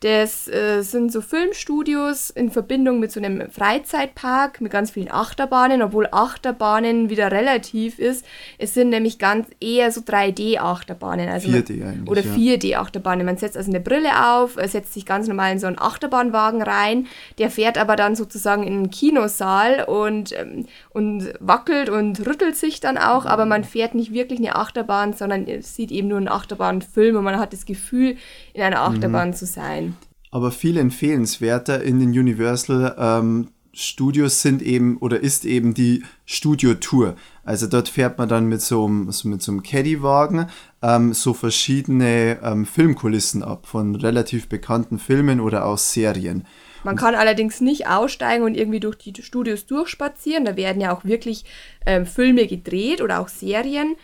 Das 0.05 0.49
äh, 0.49 0.83
sind 0.83 1.11
so 1.11 1.23
Filmstudios 1.23 2.29
in 2.29 2.51
Verbindung 2.51 3.01
mit 3.01 3.11
so 3.11 3.21
einem 3.21 3.51
Freizeitpark 3.51 4.61
mit 4.61 4.71
ganz 4.71 4.91
vielen 4.91 5.11
Achterbahnen, 5.11 5.81
obwohl 5.81 6.09
Achterbahnen 6.13 7.09
wieder 7.09 7.33
relativ 7.33 7.99
ist. 7.99 8.27
Es 8.59 8.75
sind 8.75 8.91
nämlich 8.91 9.19
ganz 9.19 9.49
eher 9.61 9.91
so 9.91 10.03
3D-Achterbahnen. 10.03 11.31
Also 11.31 11.49
4D 11.49 11.89
eigentlich. 11.89 12.11
Oder 12.11 12.21
4D-Achterbahnen. 12.21 13.25
Man 13.25 13.39
setzt 13.39 13.57
also 13.57 13.71
eine 13.71 13.81
Brille 13.81 14.11
auf, 14.31 14.59
setzt 14.67 14.93
sich 14.93 15.07
ganz 15.07 15.27
normal 15.27 15.53
in 15.53 15.59
so 15.59 15.69
einen 15.69 15.79
Achterbahnwagen 15.79 16.61
rein. 16.61 17.07
Der 17.39 17.49
fährt 17.49 17.79
aber 17.79 17.97
dann 17.97 18.15
sozusagen 18.15 18.63
in 18.63 18.75
einen 18.75 18.91
Kinosaal 18.91 19.85
und, 19.85 20.39
ähm, 20.39 20.67
und 20.91 21.33
wackelt 21.41 21.89
und 21.89 22.27
rüttelt 22.27 22.57
sich 22.57 22.79
dann 22.79 22.99
auch. 22.99 23.25
Aber 23.25 23.47
man 23.47 23.65
fährt 23.65 23.95
nicht 23.95 24.13
wirklich 24.13 24.39
eine 24.39 24.57
Achterbahn, 24.57 25.15
sondern 25.15 25.47
sieht 25.63 25.91
eben 25.91 26.09
nur 26.09 26.19
einen 26.19 26.29
Achterbahnfilm 26.29 27.17
und 27.17 27.25
man 27.25 27.39
hat 27.39 27.55
das 27.55 27.65
Gefühl, 27.65 28.19
in 28.53 28.61
einer 28.61 28.83
Achterbahn 28.83 29.29
mhm. 29.29 29.35
zu 29.35 29.47
sein 29.47 29.94
aber 30.35 30.51
viel 30.51 30.79
empfehlenswerter 30.79 31.81
in 31.85 32.01
den 32.01 32.09
Universal 32.09 32.97
ähm, 32.99 33.51
Studios 33.73 34.43
sind 34.43 34.63
eben 34.63 34.97
oder 34.99 35.21
ist 35.21 35.45
eben 35.45 35.75
die 35.75 36.03
Studio-Tour. 36.27 37.15
Also 37.45 37.69
dort 37.69 37.89
fährt 37.89 38.19
man 38.19 38.29
dann 38.29 38.47
mit 38.47 38.61
so 38.61 38.85
einem, 38.85 39.13
so 39.13 39.29
mit 39.29 39.43
so 39.43 39.53
einem 39.53 39.63
Caddy-Wagen 39.63 40.47
ähm, 40.83 41.13
so 41.13 41.35
verschiedene 41.35 42.41
ähm, 42.43 42.67
Filmkulissen 42.67 43.45
ab 43.45 43.67
von 43.69 43.95
relativ 43.95 44.49
bekannten 44.49 44.99
Filmen 44.99 45.39
oder 45.39 45.67
auch 45.67 45.79
Serien. 45.79 46.45
Man 46.83 46.97
kann 46.97 47.15
allerdings 47.15 47.61
nicht 47.61 47.87
aussteigen 47.87 48.43
und 48.43 48.57
irgendwie 48.57 48.81
durch 48.81 48.97
die 48.97 49.15
Studios 49.23 49.67
durchspazieren. 49.67 50.45
Da 50.45 50.57
werden 50.57 50.83
ja 50.83 50.93
auch 50.93 51.05
wirklich 51.05 51.45
ähm, 51.87 52.07
Filme 52.07 52.49
gedreht 52.49 53.01
oder 53.01 53.21
auch 53.21 53.29
Serien 53.29 53.95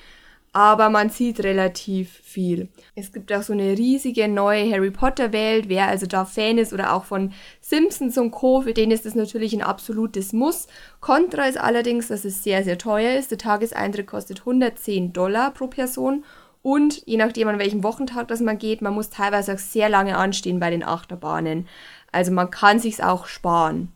aber 0.53 0.91
man 0.91 1.11
sieht 1.11 1.45
relativ 1.45 2.11
viel. 2.11 2.69
Es 2.97 3.13
gibt 3.13 3.33
auch 3.33 3.43
so 3.43 3.53
eine 3.53 3.79
riesige 3.79 4.27
neue 4.27 4.71
Harry 4.73 4.91
Potter 4.91 5.33
Welt. 5.33 5.69
Wer 5.69 5.87
also 5.87 6.07
da 6.07 6.25
Fan 6.25 6.59
ist 6.59 6.73
oder 6.73 6.93
auch 6.93 7.05
von 7.05 7.33
Simpsons 7.61 8.19
und 8.19 8.33
Co., 8.33 8.63
für 8.63 8.75
den 8.75 8.91
ist 8.91 9.07
das 9.07 9.15
natürlich 9.15 9.53
ein 9.53 9.63
absolutes 9.63 10.33
Muss. 10.33 10.67
Contra 11.01 11.45
ist 11.45 11.59
allerdings, 11.59 12.09
dass 12.09 12.25
es 12.25 12.43
sehr, 12.43 12.65
sehr 12.65 12.79
teuer 12.79 13.17
ist. 13.17 13.31
Der 13.31 13.39
Tageseintritt 13.39 14.09
kostet 14.09 14.41
110 14.41 15.13
Dollar 15.13 15.53
pro 15.53 15.69
Person. 15.69 16.25
Und 16.63 17.07
je 17.07 17.17
nachdem, 17.17 17.49
an 17.49 17.59
welchem 17.61 17.85
Wochentag 17.85 18.29
das 18.29 18.41
man 18.41 18.59
geht, 18.59 18.83
man 18.83 18.95
muss 18.95 19.09
teilweise 19.09 19.55
auch 19.55 19.59
sehr 19.59 19.89
lange 19.89 20.17
anstehen 20.17 20.59
bei 20.59 20.71
den 20.71 20.83
Achterbahnen. 20.83 21.69
Also 22.11 22.33
man 22.33 22.51
kann 22.51 22.81
sich's 22.81 23.01
auch 23.01 23.27
sparen. 23.27 23.93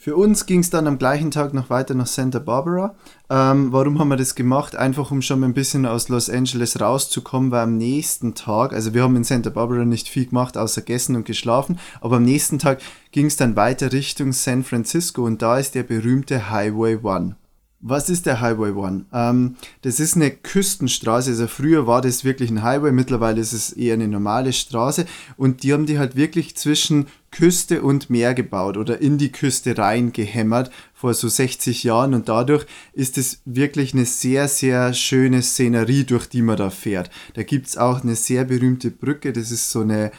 Für 0.00 0.14
uns 0.14 0.46
ging 0.46 0.60
es 0.60 0.70
dann 0.70 0.86
am 0.86 0.96
gleichen 0.96 1.32
Tag 1.32 1.52
noch 1.54 1.70
weiter 1.70 1.92
nach 1.92 2.06
Santa 2.06 2.38
Barbara. 2.38 2.94
Ähm, 3.28 3.72
warum 3.72 3.98
haben 3.98 4.06
wir 4.06 4.16
das 4.16 4.36
gemacht? 4.36 4.76
Einfach 4.76 5.10
um 5.10 5.22
schon 5.22 5.40
mal 5.40 5.46
ein 5.46 5.54
bisschen 5.54 5.86
aus 5.86 6.08
Los 6.08 6.30
Angeles 6.30 6.80
rauszukommen, 6.80 7.50
weil 7.50 7.64
am 7.64 7.76
nächsten 7.76 8.36
Tag, 8.36 8.72
also 8.72 8.94
wir 8.94 9.02
haben 9.02 9.16
in 9.16 9.24
Santa 9.24 9.50
Barbara 9.50 9.84
nicht 9.84 10.08
viel 10.08 10.26
gemacht, 10.26 10.56
außer 10.56 10.82
gegessen 10.82 11.16
und 11.16 11.24
geschlafen, 11.24 11.80
aber 12.00 12.18
am 12.18 12.22
nächsten 12.22 12.60
Tag 12.60 12.80
ging 13.10 13.26
es 13.26 13.36
dann 13.36 13.56
weiter 13.56 13.90
Richtung 13.90 14.32
San 14.32 14.62
Francisco 14.62 15.24
und 15.24 15.42
da 15.42 15.58
ist 15.58 15.74
der 15.74 15.82
berühmte 15.82 16.48
Highway 16.48 17.00
One. 17.02 17.34
Was 17.80 18.10
ist 18.10 18.26
der 18.26 18.40
Highway 18.40 18.72
One? 18.72 19.04
Ähm, 19.12 19.54
das 19.82 20.00
ist 20.00 20.16
eine 20.16 20.32
Küstenstraße. 20.32 21.30
Also 21.30 21.46
früher 21.46 21.86
war 21.86 22.00
das 22.00 22.24
wirklich 22.24 22.50
ein 22.50 22.64
Highway, 22.64 22.90
mittlerweile 22.90 23.40
ist 23.40 23.52
es 23.52 23.72
eher 23.72 23.94
eine 23.94 24.08
normale 24.08 24.52
Straße. 24.52 25.06
Und 25.36 25.62
die 25.62 25.72
haben 25.72 25.86
die 25.86 25.96
halt 25.96 26.16
wirklich 26.16 26.56
zwischen 26.56 27.06
Küste 27.30 27.82
und 27.82 28.10
Meer 28.10 28.34
gebaut 28.34 28.76
oder 28.76 29.00
in 29.00 29.16
die 29.16 29.30
Küste 29.30 29.78
rein 29.78 30.12
gehämmert 30.12 30.72
vor 30.92 31.14
so 31.14 31.28
60 31.28 31.84
Jahren. 31.84 32.14
Und 32.14 32.28
dadurch 32.28 32.66
ist 32.94 33.16
es 33.16 33.42
wirklich 33.44 33.94
eine 33.94 34.06
sehr, 34.06 34.48
sehr 34.48 34.92
schöne 34.92 35.40
Szenerie, 35.42 36.02
durch 36.02 36.26
die 36.26 36.42
man 36.42 36.56
da 36.56 36.70
fährt. 36.70 37.10
Da 37.34 37.44
gibt 37.44 37.68
es 37.68 37.76
auch 37.76 38.02
eine 38.02 38.16
sehr 38.16 38.44
berühmte 38.44 38.90
Brücke. 38.90 39.32
Das 39.32 39.52
ist 39.52 39.70
so 39.70 39.82
eine 39.82 40.10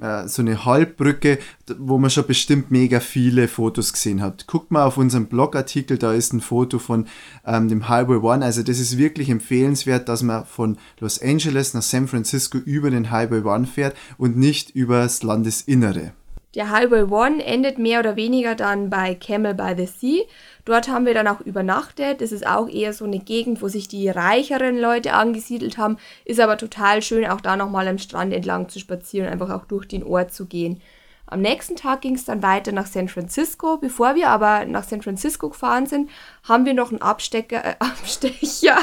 äh, 0.00 0.26
so 0.28 0.42
eine 0.42 0.64
Halbbrücke, 0.64 1.38
wo 1.78 1.98
man 1.98 2.10
schon 2.10 2.26
bestimmt 2.26 2.70
mega 2.70 3.00
viele 3.00 3.48
Fotos 3.48 3.92
gesehen 3.92 4.22
hat. 4.22 4.46
Guckt 4.46 4.70
mal 4.70 4.84
auf 4.84 4.96
unseren 4.96 5.26
Blogartikel, 5.26 5.98
da 5.98 6.12
ist 6.12 6.32
ein 6.32 6.40
Foto 6.40 6.78
von 6.78 7.06
ähm, 7.46 7.68
dem 7.68 7.88
Highway 7.88 8.16
One. 8.16 8.44
Also 8.44 8.62
das 8.62 8.78
ist 8.78 8.98
wirklich 8.98 9.28
empfehlenswert, 9.30 10.08
dass 10.08 10.22
man 10.22 10.44
von 10.46 10.78
Los 10.98 11.20
Angeles 11.20 11.74
nach 11.74 11.82
San 11.82 12.08
Francisco 12.08 12.58
über 12.58 12.90
den 12.90 13.10
Highway 13.10 13.42
One 13.42 13.66
fährt 13.66 13.96
und 14.18 14.36
nicht 14.36 14.70
übers 14.70 15.22
Landesinnere. 15.22 16.12
Der 16.56 16.70
Highway 16.70 17.04
One 17.04 17.44
endet 17.44 17.78
mehr 17.78 18.00
oder 18.00 18.16
weniger 18.16 18.56
dann 18.56 18.90
bei 18.90 19.14
Camel 19.14 19.54
by 19.54 19.74
the 19.76 19.86
Sea. 19.86 20.24
Dort 20.64 20.88
haben 20.88 21.06
wir 21.06 21.14
dann 21.14 21.28
auch 21.28 21.40
übernachtet. 21.40 22.20
Das 22.20 22.32
ist 22.32 22.44
auch 22.44 22.68
eher 22.68 22.92
so 22.92 23.04
eine 23.04 23.20
Gegend, 23.20 23.62
wo 23.62 23.68
sich 23.68 23.86
die 23.86 24.08
reicheren 24.08 24.76
Leute 24.76 25.12
angesiedelt 25.12 25.78
haben. 25.78 25.96
Ist 26.24 26.40
aber 26.40 26.58
total 26.58 27.02
schön, 27.02 27.24
auch 27.24 27.40
da 27.40 27.56
nochmal 27.56 27.86
am 27.86 27.98
Strand 27.98 28.32
entlang 28.32 28.68
zu 28.68 28.80
spazieren, 28.80 29.28
einfach 29.28 29.50
auch 29.50 29.64
durch 29.64 29.86
den 29.86 30.02
Ort 30.02 30.34
zu 30.34 30.46
gehen. 30.46 30.82
Am 31.30 31.40
nächsten 31.40 31.76
Tag 31.76 32.00
ging 32.00 32.16
es 32.16 32.24
dann 32.24 32.42
weiter 32.42 32.72
nach 32.72 32.86
San 32.86 33.08
Francisco. 33.08 33.76
Bevor 33.76 34.16
wir 34.16 34.28
aber 34.28 34.64
nach 34.64 34.82
San 34.82 35.00
Francisco 35.00 35.48
gefahren 35.48 35.86
sind, 35.86 36.10
haben 36.42 36.66
wir 36.66 36.74
noch 36.74 36.90
einen 36.90 37.00
Abstecker, 37.02 37.64
äh, 37.64 37.76
Abstecher 37.78 38.78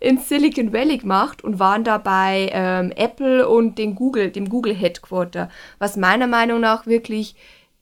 in 0.00 0.18
Silicon 0.18 0.72
Valley 0.72 0.98
gemacht 0.98 1.44
und 1.44 1.60
waren 1.60 1.84
da 1.84 1.98
bei 1.98 2.50
ähm, 2.52 2.92
Apple 2.96 3.48
und 3.48 3.78
den 3.78 3.94
Google, 3.94 4.32
dem 4.32 4.48
Google 4.48 4.74
Headquarter, 4.74 5.48
was 5.78 5.96
meiner 5.96 6.26
Meinung 6.26 6.60
nach 6.60 6.86
wirklich 6.86 7.36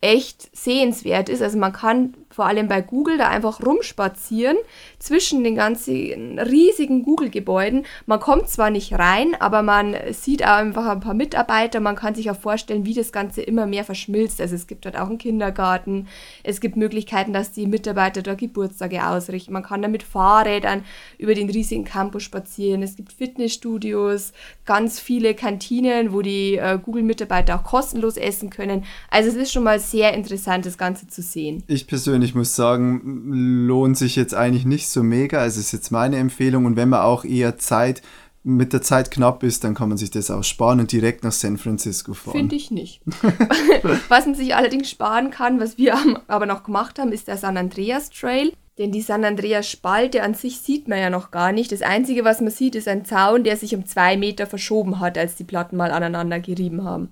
echt 0.04 0.54
sehenswert 0.54 1.30
ist. 1.30 1.40
Also 1.40 1.56
man 1.56 1.72
kann 1.72 2.12
vor 2.28 2.44
allem 2.44 2.68
bei 2.68 2.82
Google 2.82 3.16
da 3.16 3.28
einfach 3.28 3.64
rumspazieren 3.64 4.56
zwischen 4.98 5.44
den 5.44 5.54
ganzen 5.54 6.38
riesigen 6.38 7.04
Google-Gebäuden. 7.04 7.86
Man 8.04 8.20
kommt 8.20 8.48
zwar 8.50 8.70
nicht 8.70 8.92
rein, 8.92 9.34
aber 9.38 9.62
man 9.62 9.96
sieht 10.10 10.42
auch 10.44 10.56
einfach 10.56 10.86
ein 10.88 11.00
paar 11.00 11.14
Mitarbeiter. 11.14 11.80
Man 11.80 11.94
kann 11.94 12.14
sich 12.14 12.30
auch 12.30 12.36
vorstellen, 12.36 12.84
wie 12.84 12.92
das 12.92 13.12
Ganze 13.12 13.40
immer 13.40 13.66
mehr 13.66 13.84
verschmilzt. 13.84 14.40
Also 14.40 14.56
es 14.56 14.66
gibt 14.66 14.84
dort 14.84 14.98
auch 14.98 15.08
einen 15.08 15.18
Kindergarten. 15.18 16.08
Es 16.42 16.60
gibt 16.60 16.76
Möglichkeiten, 16.76 17.32
dass 17.32 17.52
die 17.52 17.66
Mitarbeiter 17.66 18.20
da 18.20 18.34
Geburtstage 18.34 19.06
ausrichten. 19.06 19.52
Man 19.52 19.62
kann 19.62 19.80
da 19.80 19.88
mit 19.88 20.02
Fahrrädern 20.02 20.84
über 21.16 21.34
den 21.34 21.48
riesigen 21.48 21.84
Campus 21.84 22.24
spazieren. 22.24 22.82
Es 22.82 22.96
gibt 22.96 23.12
Fitnessstudios, 23.12 24.32
ganz 24.66 25.00
viele 25.00 25.34
Kantinen, 25.34 26.12
wo 26.12 26.20
die 26.20 26.56
äh, 26.56 26.78
Google-Mitarbeiter 26.82 27.54
auch 27.54 27.64
kostenlos 27.64 28.16
essen 28.16 28.50
können. 28.50 28.84
Also 29.08 29.30
es 29.30 29.36
ist 29.36 29.52
schon 29.52 29.62
mal 29.62 29.78
sehr 29.78 29.93
interessant, 30.10 30.66
das 30.66 30.76
Ganze 30.76 31.06
zu 31.08 31.22
sehen. 31.22 31.62
Ich 31.66 31.86
persönlich 31.86 32.34
ich 32.34 32.36
muss 32.36 32.56
sagen, 32.56 33.66
lohnt 33.68 33.96
sich 33.96 34.16
jetzt 34.16 34.34
eigentlich 34.34 34.64
nicht 34.64 34.88
so 34.88 35.04
mega. 35.04 35.38
Also 35.38 35.60
ist 35.60 35.70
jetzt 35.70 35.92
meine 35.92 36.16
Empfehlung. 36.16 36.64
Und 36.64 36.74
wenn 36.74 36.88
man 36.88 37.02
auch 37.02 37.24
eher 37.24 37.58
Zeit 37.58 38.02
mit 38.42 38.72
der 38.72 38.82
Zeit 38.82 39.10
knapp 39.10 39.44
ist, 39.44 39.62
dann 39.62 39.74
kann 39.74 39.88
man 39.88 39.96
sich 39.96 40.10
das 40.10 40.32
auch 40.32 40.42
sparen 40.42 40.80
und 40.80 40.90
direkt 40.90 41.22
nach 41.22 41.32
San 41.32 41.56
Francisco 41.56 42.12
fahren. 42.12 42.36
Finde 42.36 42.56
ich 42.56 42.72
nicht. 42.72 43.00
was 44.08 44.26
man 44.26 44.34
sich 44.34 44.56
allerdings 44.56 44.90
sparen 44.90 45.30
kann, 45.30 45.60
was 45.60 45.78
wir 45.78 45.96
aber 46.26 46.46
noch 46.46 46.64
gemacht 46.64 46.98
haben, 46.98 47.12
ist 47.12 47.28
der 47.28 47.36
San 47.36 47.56
Andreas 47.56 48.10
Trail. 48.10 48.52
Denn 48.76 48.90
die 48.90 49.02
San 49.02 49.24
Andreas 49.24 49.70
Spalte 49.70 50.24
an 50.24 50.34
sich 50.34 50.58
sieht 50.58 50.88
man 50.88 50.98
ja 50.98 51.08
noch 51.08 51.30
gar 51.30 51.52
nicht. 51.52 51.70
Das 51.70 51.82
Einzige, 51.82 52.24
was 52.24 52.40
man 52.40 52.50
sieht, 52.50 52.74
ist 52.74 52.88
ein 52.88 53.04
Zaun, 53.04 53.44
der 53.44 53.56
sich 53.56 53.76
um 53.76 53.86
zwei 53.86 54.16
Meter 54.16 54.48
verschoben 54.48 54.98
hat, 54.98 55.16
als 55.16 55.36
die 55.36 55.44
Platten 55.44 55.76
mal 55.76 55.92
aneinander 55.92 56.40
gerieben 56.40 56.82
haben. 56.82 57.10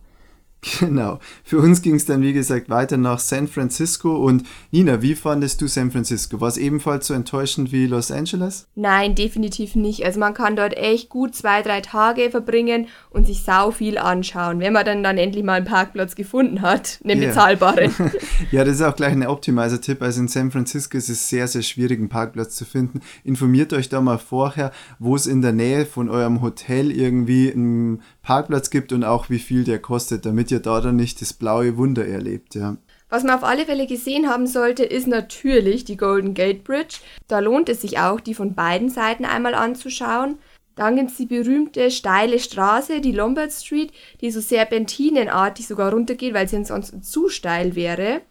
Genau. 0.80 1.18
Für 1.42 1.58
uns 1.58 1.82
ging 1.82 1.96
es 1.96 2.06
dann, 2.06 2.22
wie 2.22 2.32
gesagt, 2.32 2.68
weiter 2.68 2.96
nach 2.96 3.18
San 3.18 3.48
Francisco. 3.48 4.16
Und 4.16 4.44
Nina, 4.70 5.02
wie 5.02 5.14
fandest 5.14 5.60
du 5.60 5.66
San 5.66 5.90
Francisco? 5.90 6.40
War 6.40 6.48
es 6.48 6.56
ebenfalls 6.56 7.08
so 7.08 7.14
enttäuschend 7.14 7.72
wie 7.72 7.86
Los 7.86 8.10
Angeles? 8.10 8.68
Nein, 8.74 9.14
definitiv 9.14 9.74
nicht. 9.74 10.04
Also 10.04 10.20
man 10.20 10.34
kann 10.34 10.54
dort 10.54 10.76
echt 10.76 11.08
gut 11.08 11.34
zwei, 11.34 11.62
drei 11.62 11.80
Tage 11.80 12.30
verbringen 12.30 12.86
und 13.10 13.26
sich 13.26 13.42
sau 13.42 13.72
viel 13.72 13.98
anschauen, 13.98 14.60
wenn 14.60 14.72
man 14.72 14.84
dann, 14.84 15.02
dann 15.02 15.18
endlich 15.18 15.44
mal 15.44 15.54
einen 15.54 15.66
Parkplatz 15.66 16.14
gefunden 16.14 16.62
hat, 16.62 17.00
einen 17.02 17.20
yeah. 17.20 17.30
bezahlbaren. 17.30 17.92
ja, 18.52 18.64
das 18.64 18.76
ist 18.76 18.82
auch 18.82 18.96
gleich 18.96 19.12
ein 19.12 19.26
Optimizer-Tipp. 19.26 20.00
Also 20.00 20.20
in 20.20 20.28
San 20.28 20.52
Francisco 20.52 20.96
ist 20.96 21.08
es 21.08 21.28
sehr, 21.28 21.48
sehr 21.48 21.62
schwierig, 21.62 21.98
einen 21.98 22.08
Parkplatz 22.08 22.54
zu 22.54 22.64
finden. 22.64 23.00
Informiert 23.24 23.72
euch 23.72 23.88
da 23.88 24.00
mal 24.00 24.18
vorher, 24.18 24.70
wo 25.00 25.16
es 25.16 25.26
in 25.26 25.42
der 25.42 25.52
Nähe 25.52 25.86
von 25.86 26.08
eurem 26.08 26.40
Hotel 26.40 26.92
irgendwie 26.92 27.52
einen 27.52 28.02
Parkplatz 28.22 28.70
gibt 28.70 28.92
und 28.92 29.04
auch 29.04 29.30
wie 29.30 29.38
viel 29.38 29.64
der 29.64 29.80
kostet, 29.80 30.24
damit 30.24 30.50
ihr 30.50 30.60
da 30.60 30.80
dann 30.80 30.96
nicht 30.96 31.20
das 31.20 31.32
blaue 31.32 31.76
Wunder 31.76 32.06
erlebt, 32.06 32.54
ja. 32.54 32.76
Was 33.08 33.24
man 33.24 33.34
auf 33.36 33.44
alle 33.44 33.66
Fälle 33.66 33.86
gesehen 33.86 34.28
haben 34.28 34.46
sollte, 34.46 34.84
ist 34.84 35.06
natürlich 35.06 35.84
die 35.84 35.98
Golden 35.98 36.32
Gate 36.32 36.64
Bridge. 36.64 37.00
Da 37.28 37.40
lohnt 37.40 37.68
es 37.68 37.82
sich 37.82 37.98
auch, 37.98 38.20
die 38.20 38.32
von 38.32 38.54
beiden 38.54 38.88
Seiten 38.88 39.26
einmal 39.26 39.54
anzuschauen. 39.54 40.38
Dann 40.76 40.96
gibt 40.96 41.10
es 41.10 41.18
die 41.18 41.26
berühmte 41.26 41.90
steile 41.90 42.38
Straße, 42.38 43.02
die 43.02 43.12
Lombard 43.12 43.52
Street, 43.52 43.92
die 44.22 44.30
so 44.30 44.40
serpentinenartig 44.40 45.66
sogar 45.66 45.92
runtergeht, 45.92 46.32
weil 46.32 46.48
sie 46.48 46.64
sonst 46.64 47.04
zu 47.04 47.28
steil 47.28 47.74
wäre. 47.76 48.22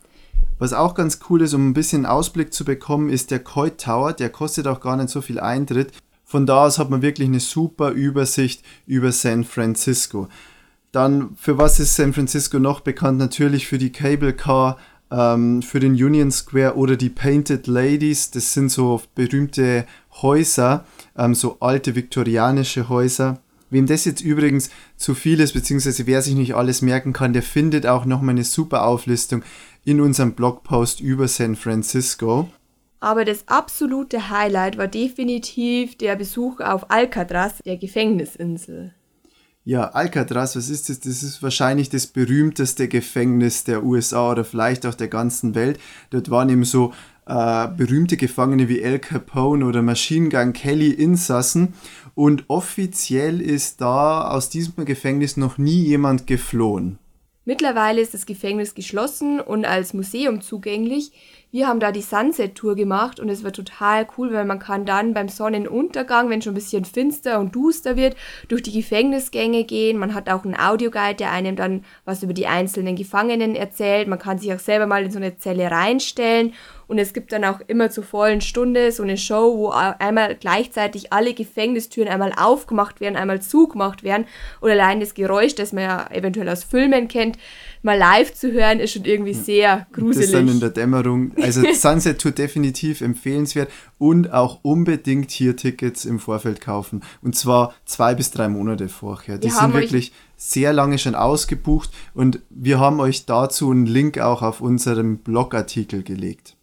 Was 0.58 0.74
auch 0.74 0.96
ganz 0.96 1.20
cool 1.30 1.42
ist, 1.42 1.54
um 1.54 1.70
ein 1.70 1.74
bisschen 1.74 2.06
Ausblick 2.06 2.54
zu 2.54 2.66
bekommen, 2.66 3.10
ist 3.10 3.30
der 3.30 3.40
Coit 3.40 3.80
Tower. 3.80 4.14
Der 4.14 4.30
kostet 4.30 4.68
auch 4.68 4.80
gar 4.80 4.98
nicht 4.98 5.10
so 5.10 5.22
viel 5.22 5.40
Eintritt. 5.40 5.92
Von 6.32 6.46
da 6.46 6.66
aus 6.66 6.80
hat 6.80 6.90
man 6.90 7.02
wirklich 7.02 7.28
eine 7.28 7.42
super 7.42 7.90
Übersicht 7.90 8.64
über 8.88 9.12
San 9.12 9.44
Francisco. 9.44 10.30
Dann, 10.94 11.36
für 11.36 11.58
was 11.58 11.78
ist 11.82 11.98
San 11.98 12.14
Francisco 12.14 12.58
noch 12.58 12.80
bekannt? 12.80 13.18
Natürlich 13.18 13.68
für 13.68 13.78
die 13.78 13.92
Cable 13.92 14.32
Car, 14.32 14.78
ähm, 15.12 15.62
für 15.62 15.82
den 15.82 15.92
Union 15.92 16.32
Square 16.32 16.78
oder 16.78 16.96
die 16.96 17.10
Painted 17.10 17.68
Ladies. 17.68 18.32
Das 18.32 18.54
sind 18.54 18.70
so 18.70 19.02
berühmte 19.14 19.86
Häuser, 20.22 20.86
ähm, 21.18 21.36
so 21.36 21.58
alte 21.60 21.96
viktorianische 21.96 22.88
Häuser. 22.88 23.42
Wem 23.70 23.86
das 23.86 24.06
jetzt 24.06 24.22
übrigens 24.22 24.70
zu 24.96 25.14
viel 25.14 25.42
ist, 25.42 25.52
beziehungsweise 25.52 26.08
wer 26.08 26.22
sich 26.22 26.36
nicht 26.36 26.56
alles 26.56 26.82
merken 26.82 27.12
kann, 27.12 27.34
der 27.34 27.44
findet 27.44 27.86
auch 27.86 28.06
nochmal 28.06 28.36
eine 28.36 28.46
super 28.46 28.86
Auflistung 28.86 29.44
in 29.84 30.00
unserem 30.00 30.32
Blogpost 30.32 31.02
über 31.02 31.28
San 31.28 31.58
Francisco. 31.58 32.48
Aber 33.02 33.26
das 33.26 33.48
absolute 33.48 34.30
Highlight 34.30 34.78
war 34.78 34.88
definitiv 34.88 35.98
der 35.98 36.16
Besuch 36.16 36.60
auf 36.60 36.92
Alcatraz, 36.92 37.58
der 37.66 37.78
Gefängnisinsel. 37.78 38.94
Ja, 39.64 39.90
Alcatraz, 39.90 40.56
was 40.56 40.70
ist 40.70 40.90
das? 40.90 41.00
Das 41.00 41.24
ist 41.24 41.44
wahrscheinlich 41.44 41.90
das 41.90 42.08
berühmteste 42.08 42.88
Gefängnis 42.88 43.64
der 43.64 43.84
USA 43.84 44.32
oder 44.32 44.44
vielleicht 44.44 44.86
auch 44.86 44.96
der 44.96 45.08
ganzen 45.08 45.56
Welt. 45.56 45.80
Dort 46.12 46.30
waren 46.30 46.50
eben 46.50 46.64
so 46.64 46.94
äh, 47.26 47.68
berühmte 47.68 48.18
Gefangene 48.18 48.70
wie 48.70 48.82
El 48.82 49.00
Capone 49.00 49.66
oder 49.66 49.82
Machine 49.82 50.30
Gun 50.30 50.54
Kelly 50.54 50.92
Insassen. 50.92 51.74
Und 52.14 52.46
offiziell 52.50 53.42
ist 53.42 53.82
da 53.82 54.30
aus 54.30 54.50
diesem 54.50 54.86
Gefängnis 54.86 55.38
noch 55.38 55.58
nie 55.58 55.84
jemand 55.86 56.28
geflohen. 56.28 57.00
Mittlerweile 57.46 58.02
ist 58.02 58.14
das 58.14 58.28
Gefängnis 58.28 58.76
geschlossen 58.76 59.40
und 59.40 59.66
als 59.66 59.94
Museum 59.94 60.42
zugänglich. 60.42 61.12
Wir 61.54 61.68
haben 61.68 61.82
da 61.82 61.92
die 61.92 62.02
Sunset 62.02 62.56
Tour 62.56 62.76
gemacht 62.76 63.20
und 63.20 63.28
es 63.28 63.44
war 63.44 63.52
total 63.52 64.08
cool, 64.18 64.32
weil 64.32 64.46
man 64.46 64.60
kann 64.60 64.86
dann 64.86 65.14
beim 65.14 65.28
Sonnenuntergang, 65.28 66.30
wenn 66.30 66.42
schon 66.42 66.54
ein 66.54 66.56
bisschen 66.56 66.86
finster 66.86 67.42
und 67.42 67.54
duster 67.54 67.98
wird, 67.98 68.16
durch 68.48 68.64
die 68.64 68.72
Gefängnisgänge 68.72 69.66
gehen. 69.66 69.98
Man 69.98 70.14
hat 70.14 70.30
auch 70.30 70.46
einen 70.46 70.58
Audioguide, 70.58 71.16
der 71.16 71.32
einem 71.32 71.58
dann 71.58 71.84
was 72.06 72.24
über 72.24 72.34
die 72.34 72.48
einzelnen 72.48 72.96
Gefangenen 72.96 73.56
erzählt. 73.56 74.08
Man 74.08 74.18
kann 74.18 74.38
sich 74.38 74.54
auch 74.54 74.60
selber 74.60 74.88
mal 74.88 75.04
in 75.04 75.12
so 75.12 75.18
eine 75.18 75.38
Zelle 75.38 75.70
reinstellen 75.70 76.54
und 76.92 76.98
es 76.98 77.14
gibt 77.14 77.32
dann 77.32 77.46
auch 77.46 77.62
immer 77.68 77.90
zur 77.90 78.04
vollen 78.04 78.42
Stunde 78.42 78.92
so 78.92 79.02
eine 79.02 79.16
Show, 79.16 79.58
wo 79.58 79.70
einmal 79.70 80.36
gleichzeitig 80.36 81.14
alle 81.14 81.34
Gefängnistüren 81.34 82.10
einmal 82.10 82.34
aufgemacht 82.36 83.00
werden, 83.00 83.16
einmal 83.16 83.42
zugemacht 83.42 84.04
werden. 84.04 84.26
Und 84.60 84.72
allein 84.72 85.00
das 85.00 85.14
Geräusch, 85.14 85.56
das 85.56 85.72
man 85.72 85.86
ja 85.86 86.08
eventuell 86.12 86.50
aus 86.50 86.66
Filmen 86.66 87.08
kennt, 87.08 87.38
mal 87.82 87.98
live 87.98 88.34
zu 88.34 88.52
hören, 88.52 88.82
ist 88.82 88.92
schon 88.92 89.06
irgendwie 89.06 89.34
sehr 89.34 89.88
gruselig. 89.94 90.32
Das 90.32 90.42
dann 90.42 90.50
in 90.50 90.60
der 90.60 90.72
Dämmerung. 90.72 91.32
Also 91.42 91.64
Sunset 91.74 92.20
Tour 92.20 92.32
definitiv 92.32 93.02
empfehlenswert 93.02 93.70
und 93.98 94.32
auch 94.32 94.60
unbedingt 94.64 95.32
hier 95.32 95.56
Tickets 95.56 96.06
im 96.06 96.20
Vorfeld 96.20 96.62
kaufen. 96.62 97.04
Und 97.22 97.36
zwar 97.36 97.74
zwei 97.86 98.16
bis 98.16 98.32
drei 98.32 98.48
Monate 98.48 98.90
vorher. 98.90 99.38
Die 99.38 99.48
wir 99.48 99.56
sind 99.56 99.74
wirklich 99.74 100.12
sehr 100.38 100.74
lange 100.74 100.98
schon 100.98 101.16
ausgebucht 101.16 101.92
und 102.14 102.40
wir 102.50 102.80
haben 102.80 103.00
euch 103.00 103.26
dazu 103.26 103.72
einen 103.72 103.86
Link 103.86 104.20
auch 104.20 104.42
auf 104.42 104.62
unserem 104.62 105.20
Blogartikel 105.20 106.04
gelegt. 106.04 106.56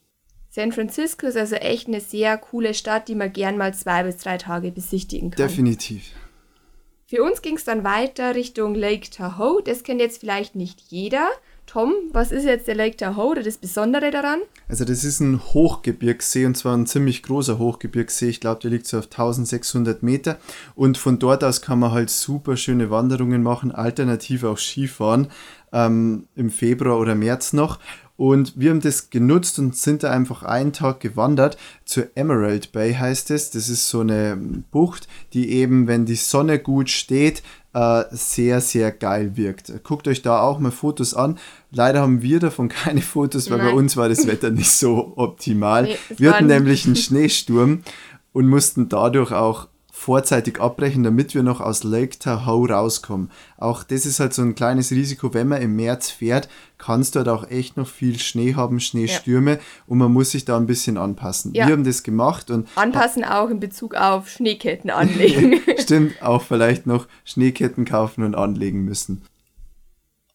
San 0.51 0.73
Francisco 0.73 1.27
ist 1.27 1.37
also 1.37 1.55
echt 1.55 1.87
eine 1.87 2.01
sehr 2.01 2.37
coole 2.37 2.75
Stadt, 2.75 3.07
die 3.07 3.15
man 3.15 3.33
gern 3.33 3.57
mal 3.57 3.75
zwei 3.75 4.03
bis 4.03 4.17
drei 4.17 4.39
Tage 4.39 4.73
besichtigen 4.73 5.31
kann. 5.31 5.47
Definitiv. 5.47 6.11
Für 7.07 7.23
uns 7.23 7.41
ging 7.41 7.57
es 7.57 7.65
dann 7.65 7.85
weiter 7.85 8.35
Richtung 8.35 8.75
Lake 8.75 9.09
Tahoe. 9.09 9.63
Das 9.63 9.83
kennt 9.83 10.01
jetzt 10.01 10.19
vielleicht 10.19 10.57
nicht 10.57 10.81
jeder. 10.89 11.29
Tom, 11.69 11.93
was 12.13 12.33
ist 12.33 12.45
jetzt 12.45 12.67
der 12.67 12.75
Lake 12.75 12.97
Tahoe 12.97 13.33
oder 13.33 13.43
das 13.43 13.59
Besondere 13.59 14.11
daran? 14.11 14.41
Also 14.69 14.87
das 14.87 15.05
ist 15.05 15.21
ein 15.21 15.39
Hochgebirgssee 15.53 16.47
und 16.47 16.57
zwar 16.57 16.75
ein 16.75 16.87
ziemlich 16.87 17.23
großer 17.23 17.59
Hochgebirgssee. 17.59 18.31
Ich 18.31 18.41
glaube, 18.41 18.63
der 18.63 18.71
liegt 18.71 18.87
so 18.87 18.99
auf 18.99 19.05
1600 19.05 20.03
Meter 20.03 20.39
und 20.75 20.97
von 20.97 21.19
dort 21.19 21.45
aus 21.45 21.61
kann 21.61 21.79
man 21.79 21.93
halt 21.93 22.09
super 22.09 22.57
schöne 22.57 22.91
Wanderungen 22.91 23.43
machen, 23.43 23.71
alternativ 23.71 24.45
auch 24.45 24.57
Skifahren 24.57 25.29
ähm, 25.71 26.27
im 26.37 26.49
Februar 26.49 26.99
oder 26.99 27.15
März 27.15 27.53
noch. 27.53 27.79
Und 28.17 28.59
wir 28.59 28.71
haben 28.71 28.81
das 28.81 29.11
genutzt 29.11 29.59
und 29.59 29.77
sind 29.77 30.03
da 30.03 30.11
einfach 30.11 30.43
einen 30.43 30.73
Tag 30.73 31.01
gewandert. 31.01 31.57
Zur 31.85 32.09
Emerald 32.17 32.73
Bay 32.73 32.95
heißt 32.95 33.31
es. 33.31 33.51
Das 33.51 33.69
ist 33.69 33.89
so 33.89 34.01
eine 34.01 34.37
Bucht, 34.73 35.07
die 35.35 35.53
eben, 35.53 35.87
wenn 35.87 36.05
die 36.05 36.17
Sonne 36.17 36.59
gut 36.59 36.91
steht, 36.91 37.45
äh, 37.75 38.05
sehr, 38.11 38.61
sehr 38.61 38.93
geil 38.93 39.37
wirkt. 39.37 39.73
Guckt 39.85 40.09
euch 40.09 40.23
da 40.23 40.41
auch 40.41 40.59
mal 40.59 40.71
Fotos 40.71 41.15
an. 41.15 41.39
Leider 41.71 42.01
haben 42.01 42.23
wir 42.23 42.41
davon 42.41 42.69
keine 42.69 43.03
Fotos, 43.03 43.51
weil 43.51 43.59
Nein. 43.59 43.69
bei 43.69 43.73
uns 43.75 43.97
war 43.97 44.09
das 44.09 44.27
Wetter 44.27 44.51
nicht 44.51 44.71
so 44.71 45.13
optimal. 45.17 45.85
Nee, 45.85 45.99
wir 46.17 46.33
hatten 46.33 46.47
nämlich 46.47 46.87
einen 46.87 46.97
Schneesturm 46.97 47.83
und 48.33 48.49
mussten 48.49 48.89
dadurch 48.89 49.33
auch 49.33 49.69
vorzeitig 49.99 50.61
abbrechen, 50.61 51.03
damit 51.03 51.35
wir 51.35 51.43
noch 51.43 51.61
aus 51.61 51.83
Lake 51.83 52.21
Tahoe 52.21 52.71
rauskommen. 52.71 53.33
Auch 53.57 53.83
das 53.83 54.07
ist 54.07 54.21
halt 54.21 54.33
so 54.33 54.43
ein 54.43 54.55
kleines 54.55 54.93
Risiko, 54.93 55.35
wenn 55.35 55.49
man 55.49 55.61
im 55.61 55.75
März 55.75 56.09
fährt, 56.09 56.49
kannst 56.79 57.15
du 57.15 57.19
halt 57.19 57.29
auch 57.29 57.51
echt 57.51 57.77
noch 57.77 57.89
viel 57.89 58.21
Schnee 58.21 58.55
haben, 58.55 58.79
Schneestürme 58.79 59.55
ja. 59.55 59.59
und 59.89 59.99
man 59.99 60.13
muss 60.13 60.31
sich 60.31 60.45
da 60.45 60.57
ein 60.57 60.69
bisschen 60.69 60.99
anpassen. 60.99 61.53
Ja. 61.53 61.67
Wir 61.67 61.73
haben 61.73 61.83
das 61.83 62.05
gemacht 62.05 62.53
und 62.53 62.69
anpassen 62.77 63.25
auch 63.25 63.51
in 63.51 63.59
Bezug 63.59 63.97
auf 63.97 64.29
Schneeketten 64.29 64.89
anlegen. 64.91 65.61
Stimmt, 65.81 66.23
auch 66.23 66.43
vielleicht 66.43 66.87
noch 66.87 67.09
Schneeketten 67.25 67.85
kaufen 67.85 68.23
und 68.23 68.37
anlegen 68.37 68.85
müssen. 68.85 69.23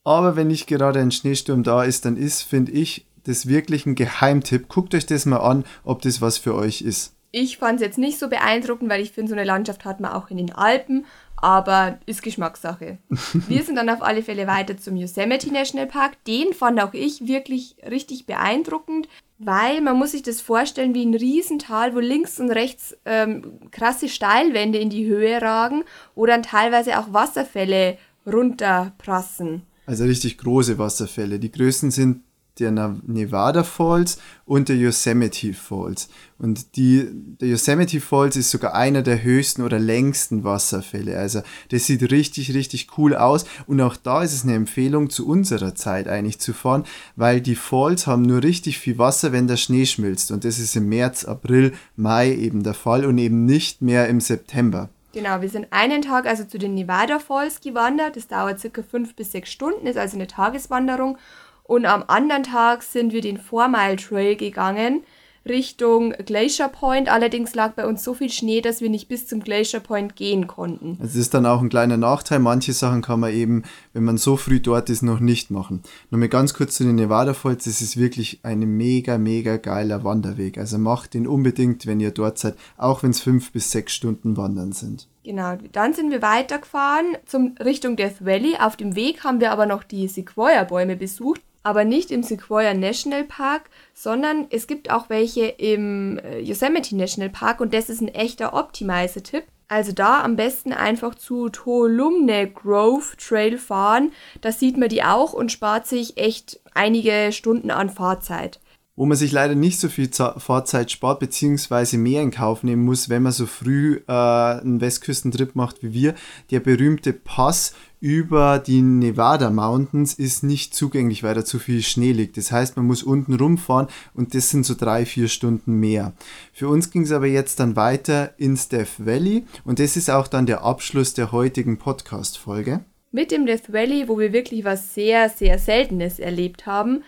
Aber 0.04 0.36
wenn 0.36 0.48
nicht 0.48 0.68
gerade 0.68 1.00
ein 1.00 1.12
Schneesturm 1.12 1.64
da 1.64 1.84
ist, 1.84 2.04
dann 2.04 2.18
ist, 2.18 2.42
finde 2.42 2.74
ich, 2.74 3.06
das 3.24 3.48
wirklich 3.48 3.86
ein 3.86 3.96
Geheimtipp. 3.96 4.68
Guckt 4.68 4.94
euch 4.94 5.06
das 5.06 5.26
mal 5.26 5.38
an, 5.38 5.64
ob 5.86 6.02
das 6.02 6.20
was 6.20 6.38
für 6.38 6.54
euch 6.54 6.82
ist. 6.82 7.14
Ich 7.36 7.58
fand 7.58 7.82
es 7.82 7.82
jetzt 7.82 7.98
nicht 7.98 8.20
so 8.20 8.30
beeindruckend, 8.30 8.92
weil 8.92 9.02
ich 9.02 9.12
finde, 9.12 9.30
so 9.30 9.36
eine 9.36 9.44
Landschaft 9.44 9.86
hat 9.86 10.00
man 10.00 10.12
auch 10.12 10.30
in 10.30 10.38
den 10.38 10.54
Alpen, 10.54 11.08
aber 11.36 11.98
ist 12.06 12.22
Geschmackssache. 12.22 13.00
Wir 13.48 13.64
sind 13.64 13.76
dann 13.76 13.90
auf 13.90 14.04
alle 14.04 14.22
Fälle 14.22 14.46
weiter 14.46 14.78
zum 14.78 14.96
Yosemite 14.96 15.52
National 15.52 15.88
Park. 15.88 16.24
Den 16.26 16.54
fand 16.54 16.80
auch 16.80 16.94
ich 16.94 17.28
wirklich 17.28 17.76
richtig 17.90 18.28
beeindruckend, 18.28 19.10
weil 19.40 19.82
man 19.82 19.98
muss 19.98 20.12
sich 20.12 20.22
das 20.22 20.42
vorstellen 20.42 20.94
wie 20.94 21.04
ein 21.04 21.16
Riesental, 21.16 21.96
wo 21.96 22.00
links 22.00 22.40
und 22.40 22.52
rechts 22.52 22.96
ähm, 23.06 23.60
krasse 23.72 24.10
Steilwände 24.10 24.78
in 24.78 24.92
die 24.92 25.08
Höhe 25.08 25.42
ragen, 25.42 25.86
wo 26.14 26.28
dann 26.28 26.44
teilweise 26.44 27.00
auch 27.00 27.14
Wasserfälle 27.14 27.98
runterprassen. 28.28 29.64
Also 29.88 30.04
richtig 30.04 30.38
große 30.38 30.78
Wasserfälle. 30.78 31.40
Die 31.40 31.52
größten 31.52 31.90
sind 31.90 32.22
der 32.60 32.72
Nevada 32.72 33.64
Falls 33.64 34.20
und 34.46 34.70
der 34.70 34.76
Yosemite 34.76 35.54
Falls. 35.54 36.10
Und 36.38 36.76
die, 36.76 37.08
der 37.12 37.50
Yosemite 37.50 38.00
Falls 38.00 38.36
ist 38.36 38.52
sogar 38.52 38.74
einer 38.76 39.02
der 39.02 39.24
höchsten 39.24 39.62
oder 39.62 39.80
längsten 39.80 40.44
Wasserfälle. 40.44 41.18
Also 41.18 41.42
das 41.70 41.86
sieht 41.86 42.12
richtig, 42.12 42.54
richtig 42.54 42.90
cool 42.98 43.16
aus. 43.16 43.46
Und 43.66 43.82
auch 43.82 43.96
da 43.96 44.24
ist 44.24 44.34
es 44.34 44.44
eine 44.44 44.56
Empfehlung, 44.56 45.10
zu 45.10 45.28
unserer 45.28 45.74
Zeit 45.74 46.08
eigentlich 46.08 46.40
zu 46.40 46.54
fahren, 46.54 46.84
weil 47.16 47.42
die 47.42 47.56
Falls 47.56 48.08
haben 48.08 48.24
nur 48.24 48.44
richtig 48.44 48.78
viel 48.78 48.98
Wasser, 48.98 49.32
wenn 49.32 49.48
der 49.48 49.58
Schnee 49.58 49.86
schmilzt. 49.86 50.32
Und 50.32 50.44
das 50.44 50.60
ist 50.60 50.76
im 50.76 50.90
März, 50.90 51.26
April, 51.26 51.74
Mai 51.96 52.34
eben 52.34 52.64
der 52.64 52.74
Fall 52.74 53.06
und 53.06 53.18
eben 53.18 53.46
nicht 53.46 53.82
mehr 53.82 54.08
im 54.10 54.20
September. 54.20 54.90
Genau, 55.14 55.42
wir 55.42 55.50
sind 55.50 55.68
einen 55.70 56.02
Tag 56.02 56.26
also 56.26 56.44
zu 56.44 56.58
den 56.58 56.74
Nevada 56.74 57.20
Falls 57.20 57.62
gewandert. 57.62 58.16
Das 58.16 58.28
dauert 58.28 58.60
circa 58.60 58.82
fünf 58.82 59.16
bis 59.16 59.32
sechs 59.32 59.52
Stunden, 59.52 59.86
ist 59.86 59.98
also 59.98 60.18
eine 60.18 60.26
Tageswanderung. 60.26 61.20
Und 61.64 61.86
am 61.86 62.04
anderen 62.08 62.44
Tag 62.44 62.84
sind 62.84 63.14
wir 63.14 63.22
den 63.22 63.38
Four 63.38 63.68
Mile 63.68 63.96
Trail 63.96 64.36
gegangen 64.36 65.04
Richtung 65.48 66.12
Glacier 66.12 66.70
Point. 66.70 67.10
Allerdings 67.10 67.54
lag 67.54 67.74
bei 67.74 67.86
uns 67.86 68.04
so 68.04 68.14
viel 68.14 68.30
Schnee, 68.30 68.62
dass 68.62 68.82
wir 68.82 68.90
nicht 68.90 69.10
bis 69.10 69.28
zum 69.28 69.42
Glacier 69.42 69.82
Point 69.82 70.16
gehen 70.16 70.48
konnten. 70.48 70.98
Es 71.04 71.16
ist 71.16 71.34
dann 71.34 71.46
auch 71.46 71.62
ein 71.62 71.70
kleiner 71.70 71.98
Nachteil. 71.98 72.40
Manche 72.40 72.74
Sachen 72.74 73.02
kann 73.02 73.20
man 73.20 73.34
eben, 73.34 73.64
wenn 73.92 74.04
man 74.04 74.18
so 74.18 74.38
früh 74.38 74.60
dort 74.60 74.90
ist, 74.90 75.02
noch 75.02 75.20
nicht 75.20 75.52
machen. 75.52 75.84
Nochmal 76.12 76.30
ganz 76.30 76.54
kurz 76.54 76.76
zu 76.76 76.84
den 76.84 76.96
Nevada 76.96 77.34
Falls. 77.34 77.68
Es 77.68 77.82
ist 77.82 77.98
wirklich 77.98 78.40
ein 78.44 78.60
mega, 78.60 79.18
mega 79.18 79.58
geiler 79.58 80.04
Wanderweg. 80.04 80.58
Also 80.58 80.78
macht 80.78 81.14
ihn 81.16 81.28
unbedingt, 81.28 81.86
wenn 81.86 82.00
ihr 82.00 82.12
dort 82.12 82.40
seid, 82.40 82.56
auch 82.78 83.04
wenn 83.04 83.12
es 83.12 83.22
fünf 83.22 83.52
bis 83.52 83.72
sechs 83.72 83.94
Stunden 83.94 84.38
wandern 84.38 84.72
sind. 84.72 85.08
Genau, 85.26 85.58
dann 85.72 85.94
sind 85.94 86.12
wir 86.12 86.22
weitergefahren 86.22 87.18
zum 87.26 87.56
Richtung 87.64 87.96
Death 87.96 88.26
Valley. 88.26 88.56
Auf 88.60 88.76
dem 88.78 88.96
Weg 88.96 89.24
haben 89.24 89.42
wir 89.42 89.52
aber 89.52 89.66
noch 89.66 89.84
die 89.84 90.08
Sequoia-Bäume 90.08 90.96
besucht. 90.96 91.42
Aber 91.64 91.86
nicht 91.86 92.12
im 92.12 92.22
Sequoia 92.24 92.74
National 92.74 93.24
Park, 93.24 93.70
sondern 93.94 94.48
es 94.50 94.68
gibt 94.68 94.92
auch 94.92 95.10
welche 95.10 95.46
im 95.46 96.20
äh, 96.20 96.40
Yosemite 96.40 96.96
National 96.96 97.30
Park 97.30 97.62
und 97.62 97.74
das 97.74 97.90
ist 97.90 98.02
ein 98.02 98.10
echter 98.10 98.54
Optimizer-Tipp. 98.54 99.46
Also 99.70 99.92
da 99.92 100.22
am 100.24 100.36
besten 100.36 100.74
einfach 100.74 101.16
zu 101.16 101.50
Tuolumne 101.50 102.48
Grove 102.48 103.18
Trail 103.18 103.58
fahren. 103.58 104.12
Da 104.42 104.52
sieht 104.52 104.78
man 104.78 104.90
die 104.90 105.04
auch 105.04 105.34
und 105.34 105.52
spart 105.52 105.88
sich 105.88 106.18
echt 106.18 106.60
einige 106.74 107.32
Stunden 107.32 107.72
an 107.72 107.90
Fahrzeit. 107.90 108.60
Wo 108.96 109.08
man 109.08 109.18
sich 109.18 109.32
leider 109.32 109.56
nicht 109.56 109.80
so 109.80 109.90
viel 109.90 110.12
Fahrzeit 110.14 110.92
spart, 110.92 111.20
beziehungsweise 111.20 111.98
mehr 111.98 112.22
in 112.22 112.30
Kauf 112.30 112.62
nehmen 112.62 112.86
muss, 112.86 113.10
wenn 113.10 113.24
man 113.24 113.32
so 113.32 113.48
früh 113.48 114.02
äh, 114.08 114.12
einen 114.12 114.82
Westküstentrip 114.82 115.56
macht 115.56 115.82
wie 115.82 115.94
wir. 115.94 116.14
Der 116.52 116.60
berühmte 116.60 117.12
Pass 117.12 117.74
über 118.04 118.60
die 118.60 118.82
Nevada 118.82 119.50
Mountains 119.50 120.14
ist 120.14 120.44
nicht 120.44 120.76
zugänglich, 120.76 121.24
weil 121.24 121.36
da 121.36 121.46
zu 121.46 121.58
viel 121.58 121.82
Schnee 121.82 122.12
liegt. 122.12 122.36
Das 122.36 122.52
heißt, 122.52 122.76
man 122.76 122.86
muss 122.86 123.02
unten 123.02 123.34
rumfahren 123.34 123.88
und 124.14 124.36
das 124.36 124.50
sind 124.50 124.66
so 124.66 124.74
drei, 124.76 125.06
vier 125.06 125.30
Stunden 125.30 125.80
mehr. 125.80 126.12
Für 126.52 126.68
uns 126.68 126.92
ging 126.92 127.04
es 127.04 127.14
aber 127.14 127.28
jetzt 127.28 127.62
dann 127.62 127.78
weiter 127.78 128.34
ins 128.38 128.68
Death 128.68 128.98
Valley 128.98 129.46
und 129.64 129.80
das 129.80 129.96
ist 129.96 130.10
auch 130.10 130.28
dann 130.28 130.46
der 130.46 130.64
Abschluss 130.64 131.14
der 131.14 131.32
heutigen 131.32 131.78
Podcast-Folge. 131.78 132.82
Mit 133.14 133.32
dem 133.32 133.46
Death 133.46 133.72
Valley, 133.72 134.10
wo 134.10 134.20
wir 134.20 134.34
wirklich 134.34 134.66
was 134.66 134.94
sehr, 134.94 135.30
sehr 135.30 135.58
Seltenes 135.58 136.20
erlebt 136.20 136.66
haben 136.66 137.04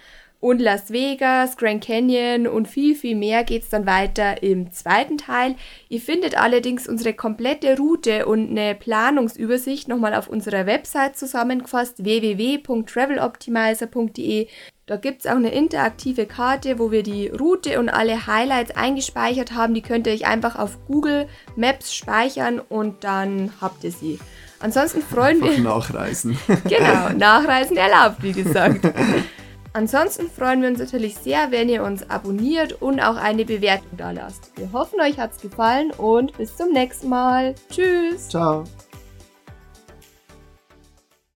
und 0.45 0.62
Las 0.62 0.91
Vegas, 0.91 1.58
Grand 1.58 1.84
Canyon 1.84 2.45
und 2.45 2.67
viel, 2.67 2.93
viel 2.93 3.15
mehr 3.15 3.43
geht 3.43 3.63
es 3.63 3.69
dann 3.69 3.88
weiter 3.88 4.43
im 4.43 4.71
zweiten 4.71 5.17
Teil. 5.17 5.55
Ihr 5.89 5.99
findet 5.99 6.38
allerdings 6.38 6.88
unsere 6.88 7.15
komplette 7.15 7.75
Route 7.75 8.27
und 8.27 8.51
eine 8.51 8.75
Planungsübersicht 8.75 9.88
nochmal 9.88 10.13
auf 10.13 10.27
unserer 10.27 10.67
Website 10.67 11.17
zusammengefasst 11.17 12.03
www.traveloptimizer.de. 12.03 14.47
Da 14.86 14.97
gibt 14.97 15.21
es 15.21 15.27
auch 15.31 15.38
eine 15.38 15.51
interaktive 15.51 16.27
Karte, 16.27 16.77
wo 16.77 16.91
wir 16.91 17.01
die 17.01 17.29
Route 17.29 17.79
und 17.79 17.89
alle 17.89 18.27
Highlights 18.27 18.75
eingespeichert 18.75 19.53
haben. 19.53 19.73
Die 19.73 19.81
könnt 19.81 20.05
ihr 20.05 20.13
euch 20.13 20.27
einfach 20.27 20.60
auf 20.60 20.77
Google 20.86 21.27
Maps 21.55 21.91
speichern 21.91 22.60
und 22.60 23.03
dann 23.03 23.51
habt 23.62 23.84
ihr 23.84 23.91
sie. 23.91 24.19
Ansonsten 24.60 25.01
freuen 25.01 25.41
einfach 25.41 25.58
wir. 25.58 25.63
Nachreisen. 25.63 26.38
genau, 26.69 27.10
Nachreisen 27.17 27.77
erlaubt, 27.77 28.21
wie 28.21 28.34
gesagt. 28.34 28.88
Ansonsten 29.75 30.29
freuen 30.29 30.61
wir 30.61 30.69
uns 30.69 30.79
natürlich 30.79 31.15
sehr, 31.15 31.51
wenn 31.51 31.67
ihr 31.67 31.83
uns 31.83 32.09
abonniert 32.09 32.81
und 32.81 33.01
auch 33.01 33.17
eine 33.17 33.43
Bewertung 33.43 33.97
da 33.97 34.11
lasst. 34.11 34.53
Wir 34.55 34.71
hoffen, 34.71 35.01
euch 35.01 35.19
hat 35.19 35.33
es 35.33 35.41
gefallen 35.41 35.91
und 35.91 36.38
bis 36.38 36.55
zum 36.55 36.71
nächsten 36.71 37.09
Mal. 37.09 37.55
Tschüss. 37.69 38.29
Ciao. 38.29 38.63